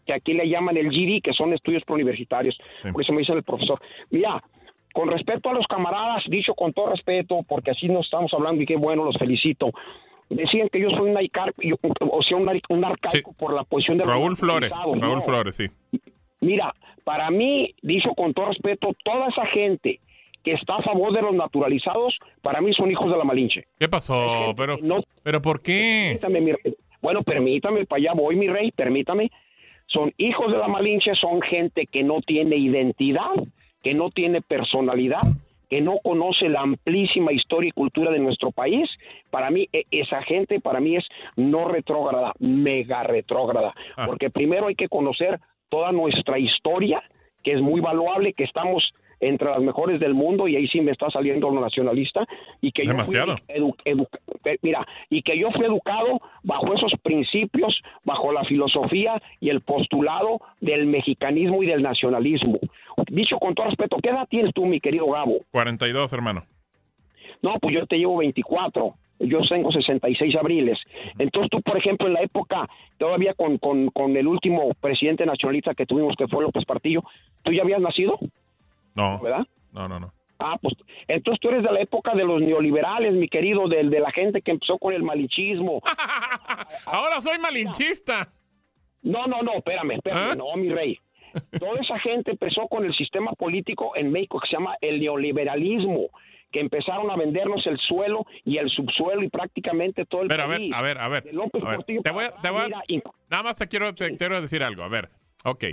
que 0.07 0.15
aquí 0.15 0.33
le 0.33 0.49
llaman 0.49 0.77
el 0.79 0.89
GD, 0.89 1.21
que 1.23 1.35
son 1.35 1.53
estudios 1.53 1.85
preuniversitarios. 1.85 2.57
Por 2.93 3.03
eso 3.03 3.13
me 3.13 3.21
dice 3.21 3.33
el 3.33 3.43
profesor, 3.43 3.79
mira, 4.11 4.43
con 4.97 5.09
respeto 5.11 5.51
a 5.51 5.53
los 5.53 5.67
camaradas, 5.67 6.25
dicho 6.27 6.55
con 6.55 6.73
todo 6.73 6.89
respeto, 6.89 7.41
porque 7.47 7.73
así 7.73 7.87
nos 7.87 8.07
estamos 8.07 8.33
hablando 8.33 8.63
y 8.63 8.67
qué 8.67 8.77
bueno, 8.77 9.05
los 9.05 9.19
felicito. 9.19 9.71
Decían 10.31 10.71
que 10.73 10.81
yo 10.81 10.89
soy 10.89 11.11
un, 11.11 11.19
yo- 11.63 11.77
o 12.11 12.23
sea, 12.23 12.37
un, 12.39 12.49
un 12.71 12.85
arcaico 12.85 13.35
por 13.35 13.53
la 13.53 13.65
posición 13.65 13.99
de 13.99 14.05
Raúl 14.05 14.37
Flores. 14.39 14.71
Raúl 14.71 14.99
no. 14.99 15.21
Flores, 15.21 15.55
sí. 15.55 15.67
Mira, 16.41 16.75
para 17.05 17.31
mí, 17.31 17.75
dicho 17.83 18.09
con 18.17 18.33
todo 18.33 18.47
respeto, 18.47 18.89
toda 19.05 19.29
esa 19.29 19.45
gente 19.49 20.01
que 20.43 20.53
está 20.55 20.77
a 20.77 20.83
favor 20.83 21.13
de 21.13 21.21
los 21.21 21.35
naturalizados, 21.35 22.17
para 22.41 22.63
mí 22.63 22.73
son 22.73 22.91
hijos 22.91 23.11
de 23.11 23.19
la 23.19 23.25
Malinche. 23.25 23.65
¿Qué 23.79 23.89
pasó? 23.91 24.55
Pero, 24.57 24.79
pero 25.23 25.43
¿por 25.43 25.61
qué? 25.63 26.19
Permítame, 26.21 26.41
mi 26.41 26.53
rey. 26.53 26.75
Bueno, 27.03 27.23
permítame, 27.23 27.85
para 27.85 27.99
allá 28.01 28.13
voy, 28.15 28.37
mi 28.37 28.49
rey, 28.49 28.71
permítame. 28.73 29.31
Son 29.89 30.11
hijos 30.17 30.51
de 30.51 30.57
la 30.59 30.69
Malinche, 30.69 31.15
son 31.21 31.43
gente 31.43 31.87
que 31.87 32.03
no 32.03 32.21
tiene 32.23 32.57
identidad, 32.57 33.35
que 33.87 33.95
no 33.95 34.11
tiene 34.11 34.41
personalidad, 34.43 35.21
que 35.71 35.81
no 35.81 35.99
conoce 36.03 36.49
la 36.49 36.63
amplísima 36.63 37.33
historia 37.33 37.69
y 37.69 37.71
cultura 37.71 38.11
de 38.11 38.19
nuestro 38.19 38.51
país. 38.51 38.91
Para 39.31 39.49
mí, 39.49 39.69
e- 39.73 39.85
esa 39.93 40.23
gente, 40.23 40.59
para 40.59 40.81
mí 40.81 40.97
es 40.97 41.05
no 41.37 41.69
retrógrada, 41.69 42.33
mega 42.41 43.05
retrógrada. 43.05 43.77
Porque 44.05 44.29
primero 44.29 44.67
hay 44.67 44.75
que 44.75 44.89
conocer 44.89 45.39
toda 45.69 45.93
nuestra 45.93 46.37
historia, 46.37 47.01
que 47.45 47.53
es 47.53 47.61
muy 47.61 47.81
valuable, 47.81 48.33
que 48.33 48.43
estamos 48.43 48.93
entre 49.21 49.49
las 49.51 49.61
mejores 49.61 49.99
del 50.01 50.15
mundo 50.15 50.47
y 50.49 50.57
ahí 50.57 50.67
sí 50.69 50.81
me 50.81 50.93
está 50.93 51.09
saliendo 51.11 51.49
lo 51.51 51.61
nacionalista 51.61 52.27
y 52.61 52.73
que 52.73 52.83
yo 52.85 52.91
fui 52.93 52.97
Demasiado. 52.97 53.37
edu- 53.49 53.75
edu- 53.85 54.09
eh, 54.45 54.59
mira 54.63 54.87
y 55.11 55.23
que 55.23 55.39
yo 55.39 55.51
fui 55.53 55.65
educado 55.65 56.21
bajo 56.43 56.75
esos 56.75 56.93
principios 57.03 57.81
bajo 58.05 58.33
la 58.33 58.45
filosofía 58.45 59.21
y 59.41 59.49
el 59.51 59.61
postulado 59.63 60.41
del 60.61 60.87
mexicanismo 60.87 61.63
y 61.63 61.67
del 61.67 61.83
nacionalismo 61.83 62.59
dicho 63.11 63.39
con 63.39 63.55
todo 63.55 63.67
respeto 63.67 63.97
¿qué 64.03 64.11
edad 64.11 64.27
tienes 64.29 64.53
tú 64.55 64.67
mi 64.67 64.81
querido 64.81 65.07
Gabo? 65.11 65.39
42, 65.51 66.13
hermano. 66.13 66.45
No, 67.43 67.55
pues 67.61 67.75
yo 67.75 67.87
te 67.87 67.97
llevo 67.99 68.17
24. 68.19 68.95
Yo 69.21 69.39
tengo 69.49 69.71
66 69.73 70.35
abriles. 70.37 70.79
Entonces 71.19 71.51
tú, 71.51 71.61
por 71.63 71.77
ejemplo, 71.79 72.07
en 72.07 72.15
la 72.15 72.21
época, 72.23 72.69
todavía 72.99 73.33
con, 73.35 73.57
con, 73.59 73.89
con 73.89 74.15
el 74.17 74.27
último 74.27 74.73
presidente 74.81 75.25
nacionalista 75.25 75.75
que 75.75 75.87
tuvimos, 75.87 76.15
que 76.17 76.29
fue 76.29 76.43
López 76.43 76.65
Partillo, 76.67 77.03
¿tú 77.43 77.53
ya 77.53 77.63
habías 77.63 77.81
nacido? 77.81 78.19
No. 78.97 79.19
¿Verdad? 79.21 79.47
No, 79.73 79.89
no, 79.89 80.01
no. 80.01 80.13
Ah, 80.39 80.59
pues 80.61 80.75
entonces 81.09 81.41
tú 81.41 81.49
eres 81.49 81.63
de 81.63 81.73
la 81.73 81.81
época 81.81 82.15
de 82.15 82.25
los 82.25 82.43
neoliberales, 82.43 83.15
mi 83.15 83.29
querido, 83.29 83.69
del 83.69 83.89
de 83.89 84.01
la 84.01 84.11
gente 84.11 84.43
que 84.43 84.51
empezó 84.51 84.77
con 84.79 84.93
el 84.93 85.03
malichismo. 85.03 85.81
Ahora 86.87 87.21
soy 87.23 87.39
malinchista. 87.39 88.29
No, 89.03 89.27
no, 89.27 89.43
no, 89.43 89.55
espérame, 89.55 89.93
espérame, 89.93 90.37
no, 90.37 90.55
mi 90.57 90.69
rey. 90.69 90.99
Toda 91.59 91.81
esa 91.81 91.99
gente 92.01 92.33
empezó 92.33 92.67
con 92.69 92.85
el 92.85 92.95
sistema 92.95 93.33
político 93.33 93.93
en 93.97 94.11
México 94.11 94.41
que 94.41 94.49
se 94.49 94.57
llama 94.57 94.77
el 94.81 95.01
neoliberalismo, 95.01 96.09
que 96.51 96.61
empezaron 96.61 97.11
a 97.11 97.17
vendernos 97.17 97.67
el 97.67 97.79
suelo 97.79 98.25
y 98.45 98.57
el 98.59 98.69
subsuelo 98.71 99.23
y 99.23 99.29
prácticamente 99.29 100.07
todo 100.07 100.23
el 100.23 100.29
Pero 100.29 100.43
a 100.45 100.47
ver, 100.47 100.59
país. 100.59 100.73
a 100.75 100.83
ver, 100.83 100.99
a 100.99 101.09
ver. 101.09 101.25
De 101.25 101.31
a 101.31 101.71
ver, 101.71 101.85
Te 102.03 102.11
voy 102.11 102.25
a, 102.25 102.31
para 102.31 102.43
te 102.43 102.51
voy 102.51 102.61
a- 102.61 102.65
acá, 102.67 102.83
mira, 102.89 103.03
nada 103.31 103.43
más 103.43 103.57
te 103.59 103.69
quiero, 103.69 103.95
te 103.95 104.17
quiero 104.17 104.41
decir 104.41 104.63
algo. 104.63 104.83
A 104.83 104.89
ver, 104.89 105.11
ok. 105.51 105.65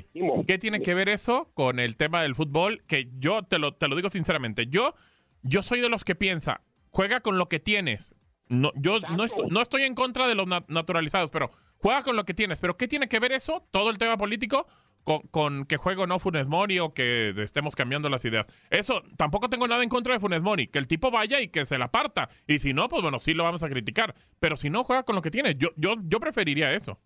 ¿Qué 0.47 0.57
tiene 0.59 0.81
que 0.81 0.93
ver 0.93 1.09
eso 1.09 1.51
con 1.53 1.79
el 1.79 1.97
tema 1.97 2.21
del 2.23 2.35
fútbol? 2.35 2.83
Que 2.87 3.09
yo 3.19 3.43
te 3.43 3.59
lo, 3.59 3.73
te 3.73 3.87
lo 3.87 3.95
digo 3.95 4.09
sinceramente. 4.09 4.67
Yo, 4.67 4.95
yo 5.41 5.63
soy 5.63 5.81
de 5.81 5.89
los 5.89 6.03
que 6.05 6.15
piensa, 6.15 6.61
juega 6.89 7.19
con 7.19 7.37
lo 7.37 7.49
que 7.49 7.59
tienes. 7.59 8.13
No, 8.49 8.71
yo 8.75 8.99
no, 8.99 9.23
estoy, 9.23 9.47
no 9.49 9.61
estoy 9.61 9.83
en 9.83 9.95
contra 9.95 10.27
de 10.27 10.35
los 10.35 10.45
nat- 10.47 10.65
naturalizados, 10.67 11.31
pero 11.31 11.49
juega 11.77 12.03
con 12.03 12.15
lo 12.15 12.25
que 12.25 12.33
tienes. 12.33 12.61
Pero 12.61 12.77
¿qué 12.77 12.87
tiene 12.87 13.07
que 13.07 13.19
ver 13.19 13.31
eso, 13.31 13.67
todo 13.71 13.89
el 13.89 13.97
tema 13.97 14.17
político, 14.17 14.67
con, 15.03 15.21
con 15.31 15.65
que 15.65 15.77
juego 15.77 16.07
no 16.07 16.19
Funes 16.19 16.45
Mori 16.47 16.77
o 16.79 16.93
que 16.93 17.33
estemos 17.37 17.73
cambiando 17.75 18.09
las 18.09 18.23
ideas? 18.25 18.45
Eso, 18.69 19.01
tampoco 19.17 19.49
tengo 19.49 19.67
nada 19.67 19.81
en 19.81 19.89
contra 19.89 20.13
de 20.13 20.19
Funes 20.19 20.41
Mori. 20.41 20.67
Que 20.67 20.77
el 20.77 20.87
tipo 20.87 21.09
vaya 21.09 21.39
y 21.41 21.47
que 21.47 21.65
se 21.65 21.77
la 21.77 21.89
parta. 21.89 22.29
Y 22.47 22.59
si 22.59 22.73
no, 22.73 22.89
pues 22.89 23.01
bueno, 23.01 23.19
sí 23.19 23.33
lo 23.33 23.43
vamos 23.43 23.63
a 23.63 23.69
criticar. 23.69 24.13
Pero 24.39 24.55
si 24.57 24.69
no, 24.69 24.83
juega 24.83 25.03
con 25.03 25.15
lo 25.15 25.21
que 25.21 25.31
tiene. 25.31 25.55
Yo, 25.55 25.69
yo, 25.77 25.95
yo 26.03 26.19
preferiría 26.19 26.73
eso. 26.73 26.99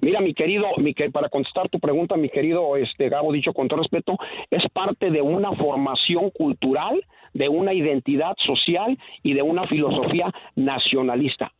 Mira, 0.00 0.20
mi 0.20 0.34
querido, 0.34 0.66
mi 0.78 0.94
que- 0.94 1.10
para 1.10 1.28
contestar 1.28 1.68
tu 1.68 1.78
pregunta, 1.78 2.16
mi 2.16 2.28
querido 2.28 2.76
este 2.76 3.08
Gabo, 3.08 3.32
dicho 3.32 3.52
con 3.52 3.68
todo 3.68 3.80
respeto, 3.80 4.16
es 4.50 4.62
parte 4.72 5.10
de 5.10 5.22
una 5.22 5.52
formación 5.52 6.30
cultural, 6.30 7.02
de 7.32 7.48
una 7.48 7.72
identidad 7.72 8.34
social 8.44 8.98
y 9.22 9.34
de 9.34 9.42
una 9.42 9.66
filosofía 9.66 10.32
nacionalista. 10.54 11.52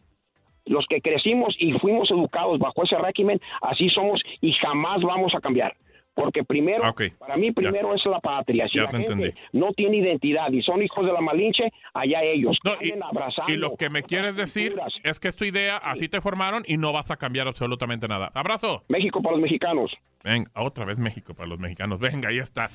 Los 0.64 0.86
que 0.86 1.00
crecimos 1.00 1.54
y 1.58 1.72
fuimos 1.74 2.10
educados 2.10 2.58
bajo 2.58 2.82
ese 2.82 2.98
régimen, 2.98 3.40
así 3.62 3.88
somos 3.90 4.20
y 4.40 4.52
jamás 4.52 5.00
vamos 5.02 5.34
a 5.34 5.40
cambiar. 5.40 5.74
Porque 6.16 6.42
primero, 6.44 6.82
para 7.18 7.36
mí 7.36 7.52
primero 7.52 7.94
es 7.94 8.04
la 8.06 8.20
patria. 8.20 8.66
Si 8.68 8.78
Ya 8.78 8.84
la 8.84 8.90
te 8.90 8.96
gente 8.96 9.12
entendí. 9.12 9.38
no 9.52 9.72
tiene 9.74 9.98
identidad 9.98 10.50
y 10.50 10.62
son 10.62 10.82
hijos 10.82 11.04
de 11.04 11.12
la 11.12 11.20
Malinche, 11.20 11.70
allá 11.92 12.22
ellos. 12.22 12.56
que 12.64 12.70
anden 12.70 13.02
abrazando 13.02 13.52
Y 13.52 13.56
lo 13.58 13.76
que 13.76 13.90
me 13.90 14.02
quieres 14.02 14.34
decir 14.34 14.74
es 15.04 15.20
que 15.20 15.28
es 15.28 15.36
tu 15.36 15.44
idea, 15.44 15.76
así 15.76 16.08
te 16.08 16.20
formaron 16.22 16.62
y 16.66 16.78
no 16.78 16.92
vas 16.92 17.10
a 17.10 17.16
cambiar 17.16 17.46
absolutamente 17.48 18.08
nada. 18.08 18.30
Abrazo. 18.34 18.82
México 18.88 19.20
para 19.20 19.34
los 19.36 19.42
mexicanos. 19.42 19.92
Venga, 20.24 20.50
otra 20.56 20.86
vez 20.86 20.98
México 20.98 21.34
para 21.34 21.48
los 21.48 21.58
mexicanos. 21.60 22.00
Venga, 22.00 22.30
ahí 22.30 22.38
está. 22.38 22.70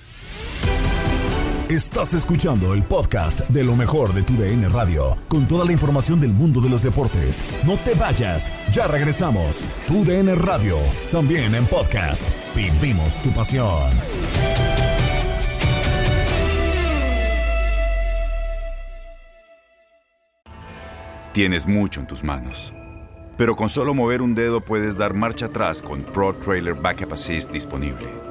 Estás 1.72 2.14
escuchando 2.14 2.74
el 2.74 2.84
podcast 2.84 3.48
de 3.48 3.64
lo 3.64 3.78
mejor 3.78 4.14
de 4.14 4.24
tu 4.24 4.34
DN 4.34 4.68
Radio, 4.68 5.18
con 5.30 5.48
toda 5.48 5.64
la 5.64 5.72
información 5.72 6.20
del 6.20 6.32
mundo 6.32 6.60
de 6.60 6.70
los 6.70 6.84
deportes. 6.84 7.46
No 7.66 7.78
te 7.78 7.94
vayas, 7.94 8.52
ya 8.74 8.88
regresamos. 8.88 9.66
Tu 9.88 10.04
DN 10.04 10.36
Radio, 10.36 10.76
también 11.14 11.56
en 11.56 11.66
podcast. 11.66 12.28
Vivimos 12.54 13.22
tu 13.22 13.32
pasión. 13.32 13.90
Tienes 21.32 21.68
mucho 21.68 22.02
en 22.02 22.08
tus 22.08 22.22
manos. 22.22 22.74
Pero 23.38 23.56
con 23.56 23.70
solo 23.70 23.94
mover 23.94 24.22
un 24.22 24.36
dedo 24.36 24.60
puedes 24.60 24.98
dar 24.98 25.14
marcha 25.14 25.46
atrás 25.46 25.82
con 25.82 26.02
Pro 26.04 26.36
Trailer 26.36 26.74
Backup 26.74 27.14
Assist 27.14 27.50
disponible. 27.50 28.31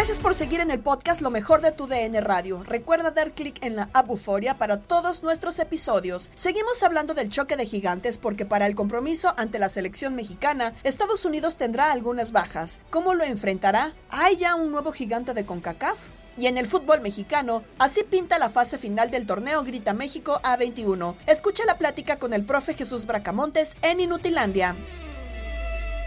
Gracias 0.00 0.20
por 0.20 0.34
seguir 0.34 0.60
en 0.60 0.70
el 0.70 0.80
podcast 0.80 1.20
Lo 1.20 1.28
mejor 1.28 1.60
de 1.60 1.72
tu 1.72 1.86
DN 1.86 2.22
Radio. 2.22 2.62
Recuerda 2.62 3.10
dar 3.10 3.32
clic 3.32 3.62
en 3.62 3.76
la 3.76 3.90
app 3.92 4.08
para 4.56 4.80
todos 4.80 5.22
nuestros 5.22 5.58
episodios. 5.58 6.30
Seguimos 6.34 6.82
hablando 6.82 7.12
del 7.12 7.28
choque 7.28 7.54
de 7.58 7.66
gigantes 7.66 8.16
porque 8.16 8.46
para 8.46 8.64
el 8.64 8.74
compromiso 8.74 9.34
ante 9.36 9.58
la 9.58 9.68
selección 9.68 10.14
mexicana, 10.14 10.72
Estados 10.84 11.26
Unidos 11.26 11.58
tendrá 11.58 11.92
algunas 11.92 12.32
bajas. 12.32 12.80
¿Cómo 12.88 13.12
lo 13.12 13.24
enfrentará? 13.24 13.92
¿Hay 14.08 14.36
ya 14.36 14.54
un 14.54 14.72
nuevo 14.72 14.90
gigante 14.90 15.34
de 15.34 15.44
CONCACAF? 15.44 15.98
Y 16.38 16.46
en 16.46 16.56
el 16.56 16.66
fútbol 16.66 17.02
mexicano, 17.02 17.62
así 17.78 18.02
pinta 18.02 18.38
la 18.38 18.48
fase 18.48 18.78
final 18.78 19.10
del 19.10 19.26
torneo 19.26 19.64
Grita 19.64 19.92
México 19.92 20.40
A21. 20.42 21.14
Escucha 21.26 21.66
la 21.66 21.76
plática 21.76 22.18
con 22.18 22.32
el 22.32 22.46
profe 22.46 22.72
Jesús 22.72 23.04
Bracamontes 23.04 23.76
en 23.82 24.00
Inutilandia. 24.00 24.76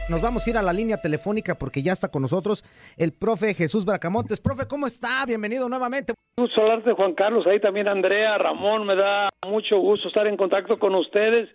Nos 0.10 0.22
vamos 0.22 0.46
a 0.46 0.50
ir 0.50 0.58
a 0.58 0.62
la 0.62 0.74
línea 0.74 0.98
telefónica 0.98 1.56
porque 1.56 1.82
ya 1.82 1.94
está 1.94 2.10
con 2.10 2.24
nosotros 2.24 2.64
el 2.98 3.14
profe 3.14 3.54
Jesús 3.54 3.86
Bracamontes. 3.86 4.42
Profe, 4.42 4.68
¿cómo 4.68 4.86
está? 4.86 5.26
Bienvenido 5.26 5.70
nuevamente. 5.70 6.14
gusto 6.36 6.62
hablarte, 6.62 6.92
Juan 6.92 7.14
Carlos. 7.14 7.48
Ahí 7.48 7.62
también 7.62 7.88
Andrea, 7.88 8.38
Ramón. 8.38 8.86
Me 8.86 8.98
da 8.98 9.30
mucho 9.48 9.78
gusto 9.78 10.10
estar 10.10 10.28
en 10.28 10.36
contacto 10.36 10.78
con 10.78 10.94
ustedes 10.96 11.48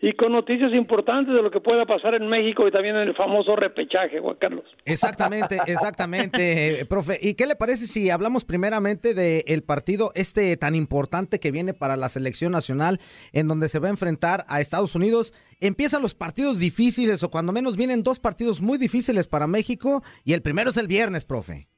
y 0.00 0.12
con 0.12 0.32
noticias 0.32 0.72
importantes 0.74 1.34
de 1.34 1.42
lo 1.42 1.50
que 1.50 1.60
pueda 1.60 1.84
pasar 1.84 2.14
en 2.14 2.28
México 2.28 2.68
y 2.68 2.70
también 2.70 2.96
en 2.96 3.08
el 3.08 3.14
famoso 3.14 3.56
repechaje, 3.56 4.20
Juan 4.20 4.36
Carlos. 4.40 4.64
Exactamente, 4.84 5.58
exactamente, 5.66 6.80
eh, 6.80 6.84
profe. 6.84 7.18
¿Y 7.20 7.34
qué 7.34 7.46
le 7.46 7.56
parece 7.56 7.86
si 7.86 8.10
hablamos 8.10 8.44
primeramente 8.44 9.14
del 9.14 9.62
partido 9.64 10.12
este 10.14 10.56
tan 10.56 10.74
importante 10.74 11.40
que 11.40 11.50
viene 11.50 11.74
para 11.74 11.96
la 11.96 12.08
selección 12.08 12.52
nacional, 12.52 13.00
en 13.32 13.48
donde 13.48 13.68
se 13.68 13.80
va 13.80 13.88
a 13.88 13.90
enfrentar 13.90 14.44
a 14.48 14.60
Estados 14.60 14.94
Unidos? 14.94 15.34
Empiezan 15.60 16.02
los 16.02 16.14
partidos 16.14 16.60
difíciles, 16.60 17.22
o 17.24 17.30
cuando 17.30 17.52
menos 17.52 17.76
vienen 17.76 18.04
dos 18.04 18.20
partidos 18.20 18.62
muy 18.62 18.78
difíciles 18.78 19.26
para 19.26 19.48
México, 19.48 20.02
y 20.24 20.34
el 20.34 20.42
primero 20.42 20.70
es 20.70 20.76
el 20.76 20.86
viernes, 20.86 21.24
profe. 21.24 21.68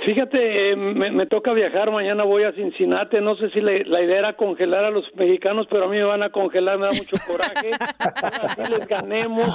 Fíjate, 0.00 0.70
eh, 0.70 0.76
me, 0.76 1.10
me, 1.10 1.26
toca 1.26 1.52
viajar, 1.52 1.90
mañana 1.90 2.24
voy 2.24 2.44
a 2.44 2.52
Cincinnati, 2.52 3.18
no 3.20 3.36
sé 3.36 3.50
si 3.50 3.60
la 3.60 4.02
idea 4.02 4.18
era 4.18 4.36
congelar 4.36 4.86
a 4.86 4.90
los 4.90 5.04
mexicanos, 5.16 5.66
pero 5.68 5.84
a 5.84 5.88
mí 5.88 5.98
me 5.98 6.04
van 6.04 6.22
a 6.22 6.30
congelar, 6.30 6.78
me 6.78 6.86
da 6.86 6.92
mucho 6.92 7.16
coraje, 7.26 7.70
así 8.42 8.72
les 8.72 8.86
ganemos, 8.86 9.50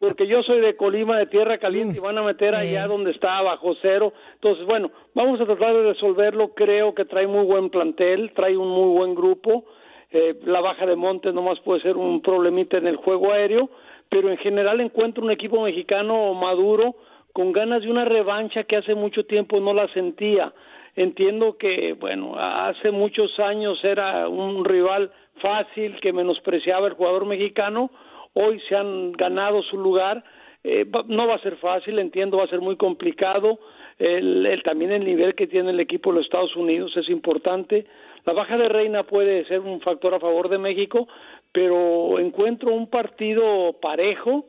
porque 0.00 0.26
yo 0.26 0.42
soy 0.44 0.60
de 0.60 0.76
Colima, 0.76 1.18
de 1.18 1.26
Tierra 1.26 1.58
Caliente, 1.58 1.98
y 1.98 2.00
van 2.00 2.16
a 2.16 2.22
meter 2.22 2.54
allá 2.54 2.86
donde 2.86 3.10
está, 3.10 3.42
bajo 3.42 3.74
cero, 3.82 4.14
entonces 4.34 4.64
bueno, 4.64 4.90
vamos 5.14 5.38
a 5.42 5.44
tratar 5.44 5.74
de 5.74 5.82
resolverlo, 5.82 6.54
creo 6.54 6.94
que 6.94 7.04
trae 7.04 7.26
muy 7.26 7.44
buen 7.44 7.68
plantel, 7.68 8.32
trae 8.34 8.56
un 8.56 8.68
muy 8.68 8.96
buen 8.96 9.14
grupo, 9.14 9.66
eh, 10.10 10.38
la 10.44 10.62
baja 10.62 10.86
de 10.86 10.96
Montes 10.96 11.34
nomás 11.34 11.60
puede 11.60 11.82
ser 11.82 11.98
un 11.98 12.22
problemita 12.22 12.78
en 12.78 12.86
el 12.86 12.96
juego 12.96 13.32
aéreo, 13.32 13.68
pero 14.08 14.30
en 14.30 14.38
general 14.38 14.80
encuentro 14.80 15.22
un 15.22 15.30
equipo 15.30 15.62
mexicano 15.62 16.32
maduro, 16.32 16.96
con 17.32 17.52
ganas 17.52 17.82
de 17.82 17.90
una 17.90 18.04
revancha 18.04 18.64
que 18.64 18.76
hace 18.76 18.94
mucho 18.94 19.24
tiempo 19.24 19.60
no 19.60 19.72
la 19.72 19.88
sentía. 19.88 20.52
Entiendo 20.94 21.56
que, 21.56 21.94
bueno, 21.94 22.34
hace 22.36 22.90
muchos 22.90 23.38
años 23.40 23.82
era 23.82 24.28
un 24.28 24.64
rival 24.64 25.10
fácil 25.40 25.98
que 26.00 26.12
menospreciaba 26.12 26.86
el 26.86 26.94
jugador 26.94 27.24
mexicano, 27.24 27.90
hoy 28.34 28.60
se 28.68 28.76
han 28.76 29.12
ganado 29.12 29.62
su 29.62 29.78
lugar, 29.78 30.22
eh, 30.64 30.86
no 31.08 31.26
va 31.26 31.36
a 31.36 31.42
ser 31.42 31.56
fácil, 31.56 31.98
entiendo, 31.98 32.36
va 32.36 32.44
a 32.44 32.48
ser 32.48 32.60
muy 32.60 32.76
complicado, 32.76 33.58
el, 33.98 34.60
también 34.64 34.92
el 34.92 35.04
nivel 35.04 35.34
que 35.34 35.46
tiene 35.46 35.70
el 35.70 35.80
equipo 35.80 36.10
de 36.10 36.16
los 36.16 36.26
Estados 36.26 36.54
Unidos 36.56 36.96
es 36.96 37.08
importante, 37.08 37.86
la 38.24 38.34
baja 38.34 38.56
de 38.56 38.68
Reina 38.68 39.02
puede 39.02 39.44
ser 39.46 39.60
un 39.60 39.80
factor 39.80 40.14
a 40.14 40.20
favor 40.20 40.48
de 40.48 40.58
México, 40.58 41.08
pero 41.50 42.18
encuentro 42.18 42.72
un 42.72 42.88
partido 42.88 43.74
parejo, 43.80 44.44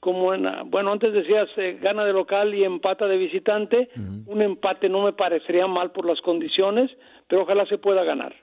como 0.00 0.32
en, 0.32 0.46
bueno, 0.70 0.92
antes 0.92 1.12
decías, 1.12 1.48
eh, 1.56 1.78
gana 1.80 2.04
de 2.04 2.12
local 2.12 2.54
y 2.54 2.64
empata 2.64 3.06
de 3.06 3.18
visitante. 3.18 3.90
Un 4.26 4.42
empate 4.42 4.88
no 4.88 5.02
me 5.02 5.12
parecería 5.12 5.66
mal 5.66 5.92
por 5.92 6.06
las 6.06 6.20
condiciones, 6.22 6.90
pero 7.28 7.42
ojalá 7.42 7.66
se 7.66 7.78
pueda 7.78 8.02
ganar. 8.02 8.34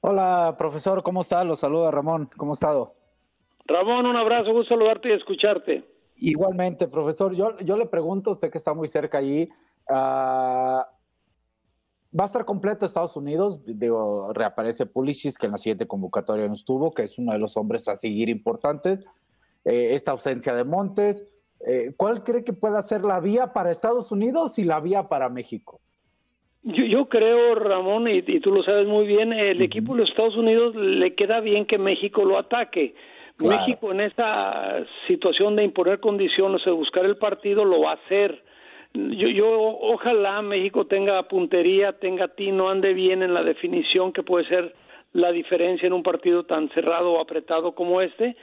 Hola, 0.00 0.54
profesor, 0.58 1.02
¿cómo 1.02 1.22
está? 1.22 1.42
Lo 1.44 1.56
saluda 1.56 1.90
Ramón, 1.90 2.28
¿cómo 2.36 2.52
ha 2.52 2.54
estado? 2.54 2.94
Ramón, 3.66 4.04
un 4.04 4.16
abrazo, 4.16 4.52
gusto 4.52 4.74
saludarte 4.74 5.08
y 5.08 5.12
escucharte. 5.12 5.82
Igualmente, 6.16 6.86
profesor, 6.88 7.34
yo, 7.34 7.56
yo 7.60 7.78
le 7.78 7.86
pregunto, 7.86 8.32
usted 8.32 8.50
que 8.50 8.58
está 8.58 8.74
muy 8.74 8.88
cerca 8.88 9.18
allí, 9.18 9.48
uh, 9.88 10.82
Va 12.18 12.24
a 12.24 12.26
estar 12.26 12.44
completo 12.44 12.86
Estados 12.86 13.16
Unidos. 13.16 13.60
Digo, 13.66 14.32
reaparece 14.32 14.86
Pulisic, 14.86 15.36
que 15.36 15.46
en 15.46 15.52
la 15.52 15.58
siguiente 15.58 15.86
convocatoria 15.86 16.46
no 16.46 16.54
estuvo, 16.54 16.92
que 16.92 17.02
es 17.02 17.18
uno 17.18 17.32
de 17.32 17.38
los 17.38 17.56
hombres 17.56 17.88
a 17.88 17.96
seguir 17.96 18.28
importantes. 18.28 19.04
Eh, 19.64 19.94
esta 19.94 20.12
ausencia 20.12 20.54
de 20.54 20.64
Montes. 20.64 21.24
Eh, 21.66 21.92
¿Cuál 21.96 22.22
cree 22.22 22.44
que 22.44 22.52
pueda 22.52 22.80
ser 22.82 23.02
la 23.02 23.18
vía 23.20 23.52
para 23.52 23.70
Estados 23.70 24.12
Unidos 24.12 24.58
y 24.58 24.64
la 24.64 24.80
vía 24.80 25.08
para 25.08 25.28
México? 25.28 25.80
Yo, 26.62 27.08
creo, 27.08 27.54
Ramón, 27.56 28.08
y, 28.08 28.22
tú 28.40 28.50
lo 28.50 28.62
sabes 28.62 28.86
muy 28.86 29.06
bien, 29.06 29.34
el 29.34 29.62
equipo 29.62 29.92
de 29.92 30.00
los 30.00 30.10
Estados 30.10 30.36
Unidos 30.36 30.74
le 30.74 31.14
queda 31.14 31.40
bien 31.40 31.66
que 31.66 31.76
México 31.76 32.24
lo 32.24 32.38
ataque. 32.38 32.94
México 33.38 33.90
en 33.90 34.00
esta 34.00 34.84
situación 35.08 35.56
de 35.56 35.64
imponer 35.64 36.00
condiciones, 36.00 36.64
de 36.64 36.70
buscar 36.70 37.04
el 37.04 37.16
partido, 37.16 37.64
lo 37.64 37.80
va 37.80 37.92
a 37.92 37.94
hacer 37.94 38.44
yo, 38.94 39.28
yo 39.28 39.48
ojalá 39.50 40.40
México 40.40 40.86
tenga 40.86 41.22
puntería, 41.24 41.92
tenga 41.92 42.28
tino, 42.28 42.68
ande 42.68 42.94
bien 42.94 43.22
en 43.22 43.34
la 43.34 43.42
definición 43.42 44.12
que 44.12 44.22
puede 44.22 44.46
ser 44.46 44.74
la 45.12 45.32
diferencia 45.32 45.86
en 45.86 45.92
un 45.92 46.02
partido 46.02 46.44
tan 46.44 46.68
cerrado 46.70 47.12
o 47.12 47.20
apretado 47.20 47.72
como 47.72 48.00
este. 48.00 48.36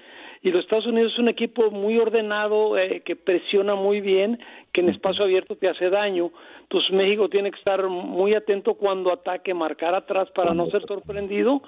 Y 0.43 0.49
los 0.49 0.63
Estados 0.63 0.87
Unidos 0.87 1.13
es 1.13 1.19
un 1.19 1.29
equipo 1.29 1.69
muy 1.69 1.99
ordenado, 1.99 2.77
eh, 2.77 3.01
que 3.05 3.15
presiona 3.15 3.75
muy 3.75 4.01
bien, 4.01 4.39
que 4.71 4.81
en 4.81 4.89
espacio 4.89 5.23
abierto 5.23 5.55
te 5.55 5.69
hace 5.69 5.89
daño. 5.89 6.31
Entonces 6.63 6.91
México 6.91 7.29
tiene 7.29 7.51
que 7.51 7.59
estar 7.59 7.87
muy 7.87 8.33
atento 8.33 8.73
cuando 8.73 9.13
ataque, 9.13 9.53
marcar 9.53 9.93
atrás 9.93 10.29
para 10.31 10.53
no 10.53 10.65
ser 10.67 10.81
sorprendido. 10.87 11.61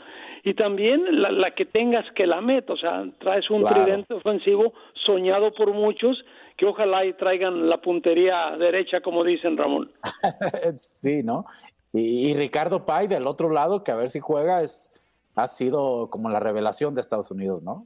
Y 0.43 0.55
también 0.55 1.21
la, 1.21 1.51
que 1.51 1.65
tengas 1.65 2.09
que 2.13 2.25
la 2.25 2.41
meta, 2.41 2.73
o 2.73 2.77
sea, 2.77 3.05
traes 3.19 3.47
un 3.49 3.63
tridente 3.65 4.13
ofensivo 4.13 4.73
soñado 5.05 5.53
por 5.53 5.71
muchos 5.71 6.25
que 6.57 6.65
ojalá 6.65 7.05
y 7.05 7.13
traigan 7.13 7.69
la 7.69 7.77
puntería 7.77 8.55
derecha, 8.57 9.01
como 9.01 9.23
dicen 9.23 9.57
Ramón. 9.57 9.91
sí, 10.75 11.23
¿no? 11.23 11.45
Y, 11.93 12.33
Ricardo 12.33 12.85
Pay 12.85 13.07
del 13.07 13.27
otro 13.27 13.51
lado, 13.51 13.83
que 13.83 13.91
a 13.91 13.95
ver 13.95 14.09
si 14.09 14.19
juega, 14.19 14.63
es, 14.63 14.91
ha 15.35 15.47
sido 15.47 16.09
como 16.09 16.29
la 16.29 16.39
revelación 16.39 16.95
de 16.95 17.01
Estados 17.01 17.29
Unidos, 17.29 17.61
¿no? 17.61 17.85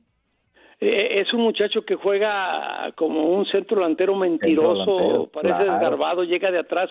Eh, 0.80 1.22
es 1.22 1.34
un 1.34 1.42
muchacho 1.42 1.84
que 1.84 1.96
juega 1.96 2.92
como 2.96 3.32
un 3.32 3.46
centro 3.48 3.78
delantero 3.78 4.16
mentiroso, 4.16 5.28
parece 5.34 5.64
desgarbado, 5.64 6.24
llega 6.24 6.52
de 6.52 6.60
atrás 6.60 6.90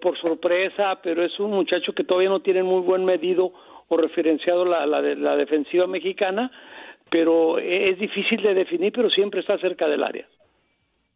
por, 0.00 0.18
sorpresa, 0.18 0.98
pero 1.02 1.24
es 1.24 1.38
un 1.38 1.50
muchacho 1.50 1.92
que 1.92 2.04
todavía 2.04 2.30
no 2.30 2.40
tiene 2.40 2.62
muy 2.62 2.80
buen 2.80 3.04
medido 3.04 3.52
o 3.88 3.96
referenciado 3.96 4.64
la, 4.64 4.86
la, 4.86 5.00
la 5.00 5.36
defensiva 5.36 5.86
mexicana, 5.86 6.50
pero 7.10 7.58
es 7.58 7.98
difícil 7.98 8.42
de 8.42 8.54
definir, 8.54 8.92
pero 8.92 9.10
siempre 9.10 9.40
está 9.40 9.58
cerca 9.58 9.86
del 9.86 10.02
área. 10.02 10.26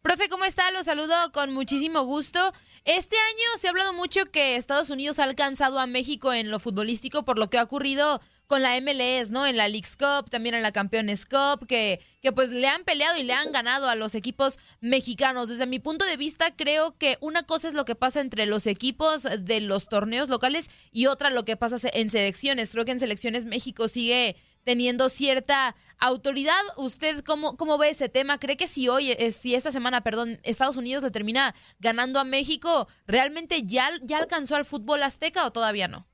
Profe, 0.07 0.29
¿cómo 0.29 0.45
está? 0.45 0.71
Lo 0.71 0.85
saludo 0.85 1.13
con 1.33 1.51
muchísimo 1.51 2.05
gusto. 2.05 2.39
Este 2.85 3.17
año 3.17 3.57
se 3.57 3.67
ha 3.67 3.71
hablado 3.71 3.91
mucho 3.91 4.23
que 4.27 4.55
Estados 4.55 4.89
Unidos 4.89 5.19
ha 5.19 5.25
alcanzado 5.25 5.79
a 5.79 5.85
México 5.85 6.31
en 6.31 6.49
lo 6.49 6.61
futbolístico 6.61 7.25
por 7.25 7.37
lo 7.37 7.49
que 7.49 7.57
ha 7.57 7.63
ocurrido 7.63 8.21
con 8.47 8.61
la 8.61 8.79
MLS, 8.79 9.31
¿no? 9.31 9.45
En 9.45 9.57
la 9.57 9.67
League's 9.67 9.97
Cup, 9.97 10.29
también 10.29 10.55
en 10.55 10.63
la 10.63 10.71
Campeones 10.71 11.25
Cup, 11.25 11.67
que, 11.67 11.99
que 12.21 12.31
pues 12.31 12.51
le 12.51 12.69
han 12.69 12.85
peleado 12.85 13.17
y 13.17 13.23
le 13.23 13.33
han 13.33 13.51
ganado 13.51 13.89
a 13.89 13.95
los 13.95 14.15
equipos 14.15 14.59
mexicanos. 14.79 15.49
Desde 15.49 15.65
mi 15.65 15.79
punto 15.79 16.05
de 16.05 16.15
vista, 16.15 16.55
creo 16.55 16.97
que 16.97 17.17
una 17.19 17.43
cosa 17.43 17.67
es 17.67 17.73
lo 17.73 17.83
que 17.83 17.95
pasa 17.95 18.21
entre 18.21 18.45
los 18.45 18.65
equipos 18.65 19.23
de 19.23 19.59
los 19.59 19.89
torneos 19.89 20.29
locales 20.29 20.69
y 20.93 21.07
otra 21.07 21.31
lo 21.31 21.43
que 21.43 21.57
pasa 21.57 21.85
en 21.91 22.09
selecciones. 22.09 22.69
Creo 22.69 22.85
que 22.85 22.91
en 22.91 23.01
selecciones 23.01 23.43
México 23.43 23.89
sigue 23.89 24.37
teniendo 24.67 25.07
cierta 25.07 25.75
autoridad. 25.97 26.59
¿Usted 26.75 27.23
cómo, 27.25 27.55
cómo 27.55 27.77
ve 27.77 27.87
ese 27.87 28.09
tema? 28.09 28.37
¿Cree 28.37 28.57
que 28.57 28.67
si 28.67 28.89
hoy, 28.89 29.11
eh, 29.11 29.31
si 29.31 29.55
esta 29.55 29.71
semana, 29.71 30.01
perdón, 30.01 30.39
Estados 30.43 30.75
Unidos 30.75 31.03
le 31.03 31.09
termina 31.09 31.53
ganando 31.79 32.19
a 32.19 32.25
México, 32.25 32.87
realmente 33.07 33.61
ya, 33.63 33.87
ya 34.01 34.17
alcanzó 34.17 34.57
al 34.57 34.65
fútbol 34.65 35.03
azteca 35.03 35.45
o 35.45 35.51
todavía 35.51 35.87
no? 35.87 36.05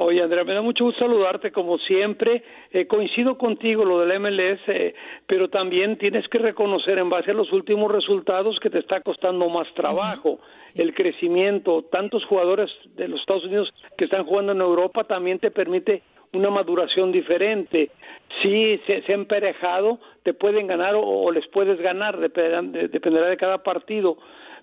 Oye, 0.00 0.20
Andrea, 0.20 0.42
me 0.42 0.54
da 0.54 0.60
mucho 0.60 0.84
gusto 0.84 1.04
saludarte 1.04 1.52
como 1.52 1.78
siempre. 1.78 2.42
Eh, 2.72 2.88
coincido 2.88 3.38
contigo 3.38 3.84
lo 3.84 4.00
del 4.00 4.18
MLS, 4.20 4.60
eh, 4.66 4.94
pero 5.28 5.48
también 5.48 5.98
tienes 5.98 6.26
que 6.28 6.38
reconocer 6.38 6.98
en 6.98 7.08
base 7.08 7.30
a 7.30 7.34
los 7.34 7.52
últimos 7.52 7.92
resultados 7.92 8.58
que 8.60 8.70
te 8.70 8.80
está 8.80 9.00
costando 9.02 9.48
más 9.48 9.72
trabajo. 9.74 10.40
El 10.74 10.94
crecimiento, 10.94 11.84
tantos 11.92 12.24
jugadores 12.24 12.70
de 12.96 13.06
los 13.06 13.20
Estados 13.20 13.44
Unidos 13.44 13.72
que 13.96 14.06
están 14.06 14.24
jugando 14.24 14.50
en 14.50 14.60
Europa 14.60 15.04
también 15.04 15.38
te 15.38 15.52
permite 15.52 16.02
una 16.32 16.50
maduración 16.50 17.12
diferente. 17.12 17.90
Si 18.42 18.78
se, 18.86 19.02
se 19.02 19.12
ha 19.12 19.14
emparejado, 19.14 19.98
te 20.22 20.34
pueden 20.34 20.66
ganar 20.66 20.94
o, 20.96 21.30
les 21.30 21.46
puedes 21.48 21.80
ganar, 21.80 22.18
dependerá 22.18 23.28
de 23.28 23.36
cada 23.36 23.62
partido, 23.62 24.18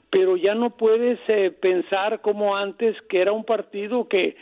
pero 0.09 0.37
ya 0.37 0.55
no 0.55 0.71
puedes 0.71 1.19
eh, 1.27 1.51
pensar 1.51 2.21
como 2.21 2.55
antes 2.55 2.95
que 3.09 3.21
era 3.21 3.31
un 3.31 3.43
partido 3.43 4.07
que, 4.07 4.35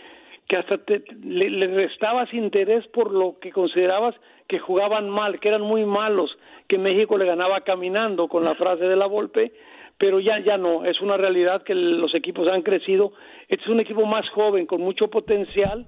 que 0.48 0.58
hasta 0.58 0.78
te, 0.78 1.04
le, 1.24 1.50
le, 1.50 1.68
restabas 1.68 2.34
interés 2.34 2.86
por 2.88 3.12
lo 3.12 3.40
que 3.40 3.52
considerabas 3.52 4.16
que 4.48 4.60
jugaban 4.60 5.10
mal, 5.10 5.40
que 5.40 5.48
eran 5.48 5.62
muy 5.62 5.86
malos, 5.86 6.38
que 6.68 6.78
México 6.78 7.18
le 7.18 7.26
ganaba 7.26 7.62
caminando 7.62 8.28
con 8.28 8.44
la 8.44 8.56
frase 8.56 8.86
de 8.86 8.96
la 8.96 9.06
Volpe, 9.06 9.54
pero 9.98 10.20
ya 10.20 10.40
ya 10.40 10.58
no, 10.58 10.86
es 10.86 11.00
una 11.02 11.18
realidad 11.18 11.64
que 11.64 11.74
los 11.74 12.14
equipos 12.14 12.48
han 12.50 12.62
crecido, 12.62 13.14
este 13.48 13.64
es 13.64 13.70
un 13.70 13.80
equipo 13.80 14.06
más 14.06 14.30
joven 14.30 14.66
con 14.66 14.82
mucho 14.82 15.08
potencial, 15.10 15.86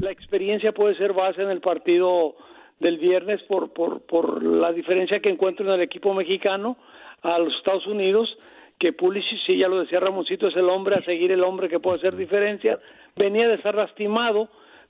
la 0.00 0.10
experiencia 0.10 0.72
puede 0.72 0.96
ser 0.96 1.12
base 1.12 1.42
en 1.42 1.50
el 1.50 1.60
partido 1.60 2.36
del 2.80 2.98
viernes 2.98 3.42
por, 3.42 3.72
por, 3.72 4.02
por 4.02 4.42
la 4.42 4.72
diferencia 4.72 5.20
que 5.20 5.30
encuentro 5.30 5.66
en 5.66 5.72
el 5.72 5.82
equipo 5.82 6.12
mexicano 6.14 6.76
a 7.22 7.38
los 7.38 7.54
Estados 7.56 7.86
Unidos, 7.86 8.36
que 8.78 8.92
Pulisic, 8.92 9.38
sí, 9.46 9.56
ya 9.56 9.68
lo 9.68 9.80
decía 9.80 10.00
Ramoncito, 10.00 10.48
es 10.48 10.56
el 10.56 10.68
hombre 10.68 10.96
a 10.96 11.04
seguir 11.04 11.32
el 11.32 11.44
hombre 11.44 11.68
que 11.68 11.80
puede 11.80 11.98
hacer 11.98 12.16
diferencia. 12.16 12.78
Venía 13.16 13.48
de 13.48 13.62
ser 13.62 13.74
lastimado, 13.74 14.48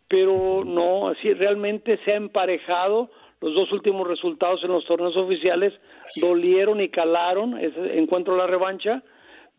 pero 0.09 0.65
no, 0.65 1.09
así 1.09 1.33
realmente 1.35 1.99
se 2.05 2.13
ha 2.13 2.17
emparejado. 2.17 3.11
Los 3.41 3.55
dos 3.55 3.71
últimos 3.73 4.09
resultados 4.09 4.65
en 4.65 4.73
los 4.73 4.85
torneos 4.87 5.17
oficiales 5.17 5.73
dolieron 6.17 6.81
y 6.81 6.89
calaron, 6.89 7.59
ese 7.59 7.99
encuentro 7.99 8.37
la 8.37 8.47
revancha, 8.47 9.03